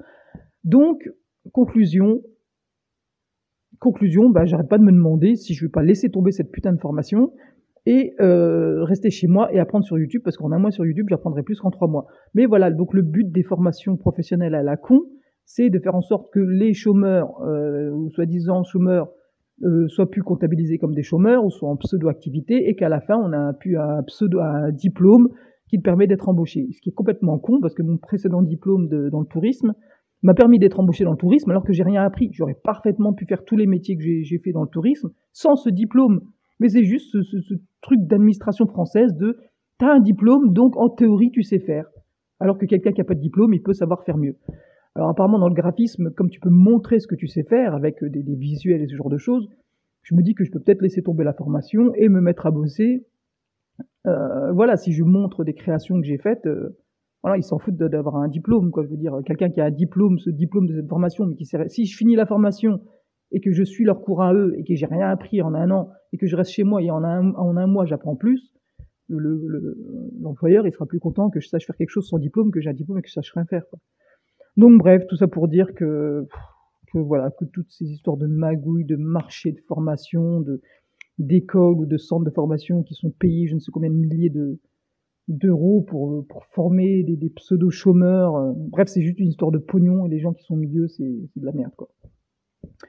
Donc, 0.63 1.09
conclusion, 1.51 2.21
conclusion, 3.79 4.29
bah, 4.29 4.45
j'arrête 4.45 4.69
pas 4.69 4.77
de 4.77 4.83
me 4.83 4.91
demander 4.91 5.35
si 5.35 5.53
je 5.53 5.65
vais 5.65 5.69
pas 5.69 5.83
laisser 5.83 6.09
tomber 6.09 6.31
cette 6.31 6.49
putain 6.49 6.71
de 6.71 6.79
formation 6.79 7.33
et 7.85 8.13
euh, 8.21 8.85
rester 8.85 9.09
chez 9.09 9.27
moi 9.27 9.53
et 9.53 9.59
apprendre 9.59 9.83
sur 9.83 9.99
YouTube, 9.99 10.21
parce 10.23 10.37
qu'en 10.37 10.53
un 10.53 10.59
mois 10.59 10.71
sur 10.71 10.85
YouTube, 10.85 11.07
j'apprendrai 11.09 11.43
plus 11.43 11.59
qu'en 11.59 11.69
trois 11.69 11.89
mois. 11.89 12.05
Mais 12.33 12.45
voilà, 12.45 12.71
donc 12.71 12.93
le 12.93 13.01
but 13.01 13.29
des 13.29 13.43
formations 13.43 13.97
professionnelles 13.97 14.55
à 14.55 14.63
la 14.63 14.77
con, 14.77 15.01
c'est 15.43 15.69
de 15.69 15.79
faire 15.79 15.95
en 15.95 16.01
sorte 16.01 16.31
que 16.31 16.39
les 16.39 16.73
chômeurs, 16.73 17.41
euh, 17.41 17.91
ou 17.91 18.09
soi-disant 18.11 18.63
chômeurs, 18.63 19.09
euh, 19.61 19.87
soit 19.87 20.09
plus 20.09 20.23
comptabilisés 20.23 20.79
comme 20.79 20.95
des 20.95 21.03
chômeurs 21.03 21.45
ou 21.45 21.51
soit 21.51 21.69
en 21.69 21.77
pseudo-activité 21.77 22.69
et 22.69 22.75
qu'à 22.75 22.89
la 22.89 23.01
fin 23.01 23.15
on 23.15 23.31
a 23.33 23.53
pu 23.53 23.77
un 23.77 24.01
pseudo 24.03 24.39
un 24.39 24.71
diplôme 24.71 25.29
qui 25.69 25.77
te 25.77 25.83
permet 25.83 26.07
d'être 26.07 26.27
embauché. 26.27 26.67
Ce 26.71 26.81
qui 26.81 26.89
est 26.89 26.93
complètement 26.93 27.37
con 27.37 27.59
parce 27.61 27.73
que 27.73 27.83
mon 27.83 27.97
précédent 27.97 28.41
diplôme 28.41 28.87
dans 28.87 29.19
le 29.19 29.27
tourisme 29.27 29.73
m'a 30.23 30.33
permis 30.33 30.57
d'être 30.57 30.79
embauché 30.79 31.03
dans 31.03 31.11
le 31.11 31.17
tourisme 31.17 31.51
alors 31.51 31.63
que 31.63 31.73
j'ai 31.73 31.83
rien 31.83 32.03
appris. 32.03 32.29
J'aurais 32.33 32.57
parfaitement 32.63 33.13
pu 33.13 33.25
faire 33.25 33.43
tous 33.43 33.57
les 33.57 33.67
métiers 33.67 33.95
que 33.95 34.03
j'ai 34.03 34.39
fait 34.39 34.51
dans 34.51 34.63
le 34.63 34.69
tourisme 34.69 35.09
sans 35.31 35.55
ce 35.55 35.69
diplôme. 35.69 36.21
Mais 36.59 36.69
c'est 36.69 36.83
juste 36.83 37.11
ce, 37.21 37.53
truc 37.81 37.99
d'administration 38.07 38.65
française 38.67 39.13
de 39.15 39.37
t'as 39.77 39.93
un 39.93 39.99
diplôme 39.99 40.53
donc 40.53 40.77
en 40.77 40.89
théorie 40.89 41.31
tu 41.31 41.43
sais 41.43 41.59
faire. 41.59 41.85
Alors 42.39 42.57
que 42.57 42.65
quelqu'un 42.65 42.91
qui 42.91 43.01
a 43.01 43.05
pas 43.05 43.15
de 43.15 43.19
diplôme 43.19 43.53
il 43.53 43.61
peut 43.61 43.73
savoir 43.73 44.03
faire 44.03 44.17
mieux. 44.17 44.35
Alors 44.95 45.09
apparemment 45.09 45.39
dans 45.39 45.49
le 45.49 45.55
graphisme, 45.55 46.11
comme 46.11 46.29
tu 46.29 46.39
peux 46.39 46.51
montrer 46.51 46.99
ce 46.99 47.07
que 47.07 47.15
tu 47.15 47.27
sais 47.27 47.43
faire 47.43 47.73
avec 47.73 48.03
des, 48.03 48.21
des 48.21 48.35
visuels 48.35 48.81
et 48.81 48.87
ce 48.87 48.95
genre 48.95 49.09
de 49.09 49.17
choses, 49.17 49.49
je 50.03 50.15
me 50.15 50.21
dis 50.21 50.35
que 50.35 50.43
je 50.43 50.51
peux 50.51 50.59
peut-être 50.59 50.81
laisser 50.81 51.01
tomber 51.01 51.23
la 51.23 51.33
formation 51.33 51.93
et 51.95 52.09
me 52.09 52.21
mettre 52.21 52.45
à 52.45 52.51
bosser. 52.51 53.05
Euh, 54.05 54.51
voilà, 54.51 54.75
si 54.75 54.91
je 54.91 55.03
montre 55.03 55.43
des 55.43 55.53
créations 55.53 55.99
que 55.99 56.05
j'ai 56.05 56.17
faites, 56.17 56.45
euh, 56.45 56.77
voilà, 57.23 57.37
ils 57.37 57.43
s'en 57.43 57.57
foutent 57.57 57.77
d'avoir 57.77 58.17
un 58.17 58.27
diplôme, 58.27 58.69
quoi. 58.69 58.83
Je 58.83 58.89
veux 58.89 58.97
dire, 58.97 59.17
quelqu'un 59.25 59.49
qui 59.49 59.61
a 59.61 59.65
un 59.65 59.71
diplôme, 59.71 60.19
ce 60.19 60.29
diplôme 60.29 60.67
de 60.67 60.75
cette 60.75 60.89
formation, 60.89 61.25
mais 61.25 61.35
qui 61.35 61.45
sert, 61.45 61.63
si 61.69 61.85
je 61.85 61.97
finis 61.97 62.15
la 62.15 62.25
formation 62.25 62.81
et 63.31 63.39
que 63.39 63.53
je 63.53 63.63
suis 63.63 63.85
leur 63.85 64.01
cours 64.01 64.21
à 64.21 64.33
eux 64.33 64.53
et 64.57 64.63
que 64.63 64.75
j'ai 64.75 64.85
rien 64.85 65.09
appris 65.09 65.41
en 65.41 65.55
un 65.55 65.71
an 65.71 65.89
et 66.11 66.17
que 66.17 66.27
je 66.27 66.35
reste 66.35 66.51
chez 66.51 66.63
moi 66.63 66.81
et 66.83 66.91
en 66.91 67.03
un, 67.03 67.67
mois 67.67 67.85
j'apprends 67.85 68.15
plus, 68.15 68.53
l'employeur 69.09 70.63
le, 70.63 70.69
il 70.69 70.73
sera 70.73 70.85
plus 70.85 70.99
content 70.99 71.29
que 71.29 71.39
je 71.39 71.47
sache 71.47 71.65
faire 71.65 71.75
quelque 71.75 71.89
chose 71.89 72.07
sans 72.07 72.19
diplôme 72.19 72.51
que 72.51 72.61
j'ai 72.61 72.69
un 72.69 72.73
diplôme 72.73 72.99
et 72.99 73.01
que 73.01 73.07
je 73.07 73.13
sache 73.13 73.31
rien 73.33 73.45
faire. 73.45 73.63
Donc 74.57 74.77
bref, 74.77 75.03
tout 75.07 75.15
ça 75.15 75.27
pour 75.27 75.47
dire 75.47 75.73
que, 75.73 76.27
voilà, 76.93 77.31
que 77.31 77.45
toutes 77.45 77.71
ces 77.71 77.85
histoires 77.85 78.17
de 78.17 78.27
magouilles, 78.27 78.85
de 78.85 78.95
marchés 78.95 79.51
de 79.51 79.59
formation, 79.67 80.41
de 80.41 80.61
d'écoles 81.19 81.75
ou 81.75 81.85
de 81.85 81.97
centres 81.97 82.25
de 82.25 82.31
formation 82.31 82.81
qui 82.81 82.95
sont 82.95 83.11
payés 83.11 83.47
je 83.47 83.53
ne 83.53 83.59
sais 83.59 83.71
combien 83.71 83.91
de 83.91 83.95
milliers 83.95 84.31
de, 84.31 84.59
d'euros 85.27 85.81
pour, 85.81 86.25
pour 86.27 86.43
former 86.45 87.03
des, 87.03 87.29
pseudo-chômeurs. 87.29 88.35
euh, 88.35 88.53
Bref, 88.55 88.87
c'est 88.87 89.01
juste 89.01 89.19
une 89.19 89.29
histoire 89.29 89.51
de 89.51 89.59
pognon 89.59 90.05
et 90.05 90.09
les 90.09 90.19
gens 90.19 90.33
qui 90.33 90.43
sont 90.43 90.55
au 90.55 90.57
milieu, 90.57 90.87
c'est 90.87 91.13
c'est 91.33 91.39
de 91.39 91.45
la 91.45 91.51
merde, 91.53 91.73
quoi. 91.77 91.89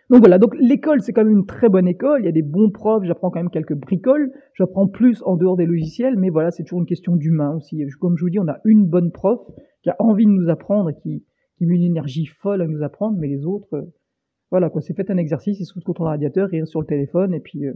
Donc 0.08 0.20
voilà, 0.20 0.38
donc 0.38 0.54
l'école, 0.58 1.00
c'est 1.02 1.12
quand 1.12 1.24
même 1.24 1.36
une 1.36 1.46
très 1.46 1.68
bonne 1.68 1.88
école. 1.88 2.22
Il 2.22 2.26
y 2.26 2.28
a 2.28 2.32
des 2.32 2.42
bons 2.42 2.70
profs, 2.70 3.04
j'apprends 3.04 3.30
quand 3.30 3.40
même 3.40 3.50
quelques 3.50 3.74
bricoles. 3.74 4.32
J'apprends 4.54 4.86
plus 4.86 5.22
en 5.24 5.36
dehors 5.36 5.56
des 5.56 5.66
logiciels, 5.66 6.16
mais 6.16 6.30
voilà, 6.30 6.50
c'est 6.50 6.62
toujours 6.62 6.80
une 6.80 6.86
question 6.86 7.16
d'humain 7.16 7.56
aussi. 7.56 7.82
Comme 8.00 8.16
je 8.16 8.24
vous 8.24 8.30
dis, 8.30 8.38
on 8.38 8.48
a 8.48 8.58
une 8.64 8.86
bonne 8.86 9.10
prof 9.10 9.40
qui 9.82 9.90
a 9.90 9.96
envie 9.98 10.26
de 10.26 10.30
nous 10.30 10.48
apprendre 10.48 10.90
et 10.90 10.94
qui, 10.94 11.24
qui 11.56 11.66
met 11.66 11.76
une 11.76 11.82
énergie 11.82 12.26
folle 12.26 12.62
à 12.62 12.66
nous 12.66 12.82
apprendre, 12.82 13.16
mais 13.18 13.28
les 13.28 13.44
autres, 13.44 13.74
euh, 13.74 13.82
voilà, 14.50 14.70
quoi, 14.70 14.80
c'est 14.80 14.94
fait 14.94 15.10
un 15.10 15.16
exercice, 15.16 15.58
ils 15.60 15.64
se 15.64 15.72
foutent 15.72 15.84
contre 15.84 16.02
le 16.02 16.08
radiateur, 16.08 16.48
restent 16.48 16.70
sur 16.70 16.80
le 16.80 16.86
téléphone, 16.86 17.34
et 17.34 17.40
puis, 17.40 17.66
euh, 17.66 17.72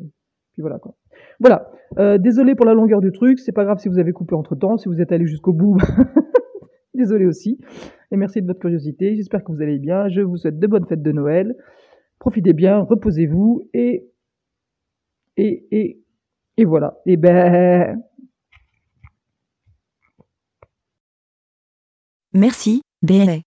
puis 0.52 0.62
voilà, 0.62 0.78
quoi. 0.78 0.94
Voilà. 1.40 1.70
Euh, 1.98 2.18
désolé 2.18 2.54
pour 2.54 2.66
la 2.66 2.74
longueur 2.74 3.00
du 3.00 3.12
truc, 3.12 3.38
c'est 3.38 3.52
pas 3.52 3.64
grave 3.64 3.78
si 3.78 3.88
vous 3.88 3.98
avez 3.98 4.12
coupé 4.12 4.34
entre 4.34 4.54
temps, 4.54 4.76
si 4.76 4.88
vous 4.88 5.00
êtes 5.00 5.12
allé 5.12 5.26
jusqu'au 5.26 5.52
bout, 5.52 5.76
désolé 6.94 7.26
aussi. 7.26 7.58
Et 8.10 8.16
merci 8.16 8.42
de 8.42 8.46
votre 8.46 8.60
curiosité, 8.60 9.16
j'espère 9.16 9.44
que 9.44 9.52
vous 9.52 9.62
allez 9.62 9.78
bien, 9.78 10.08
je 10.08 10.20
vous 10.20 10.36
souhaite 10.36 10.58
de 10.58 10.66
bonnes 10.66 10.86
fêtes 10.86 11.02
de 11.02 11.12
Noël. 11.12 11.56
Profitez 12.18 12.52
bien, 12.52 12.80
reposez-vous, 12.80 13.68
et, 13.74 14.10
et, 15.36 15.66
et, 15.70 16.02
et 16.56 16.64
voilà. 16.64 16.98
Et 17.06 17.16
ben, 17.16 18.02
Merci, 22.34 22.82
BLA. 23.02 23.47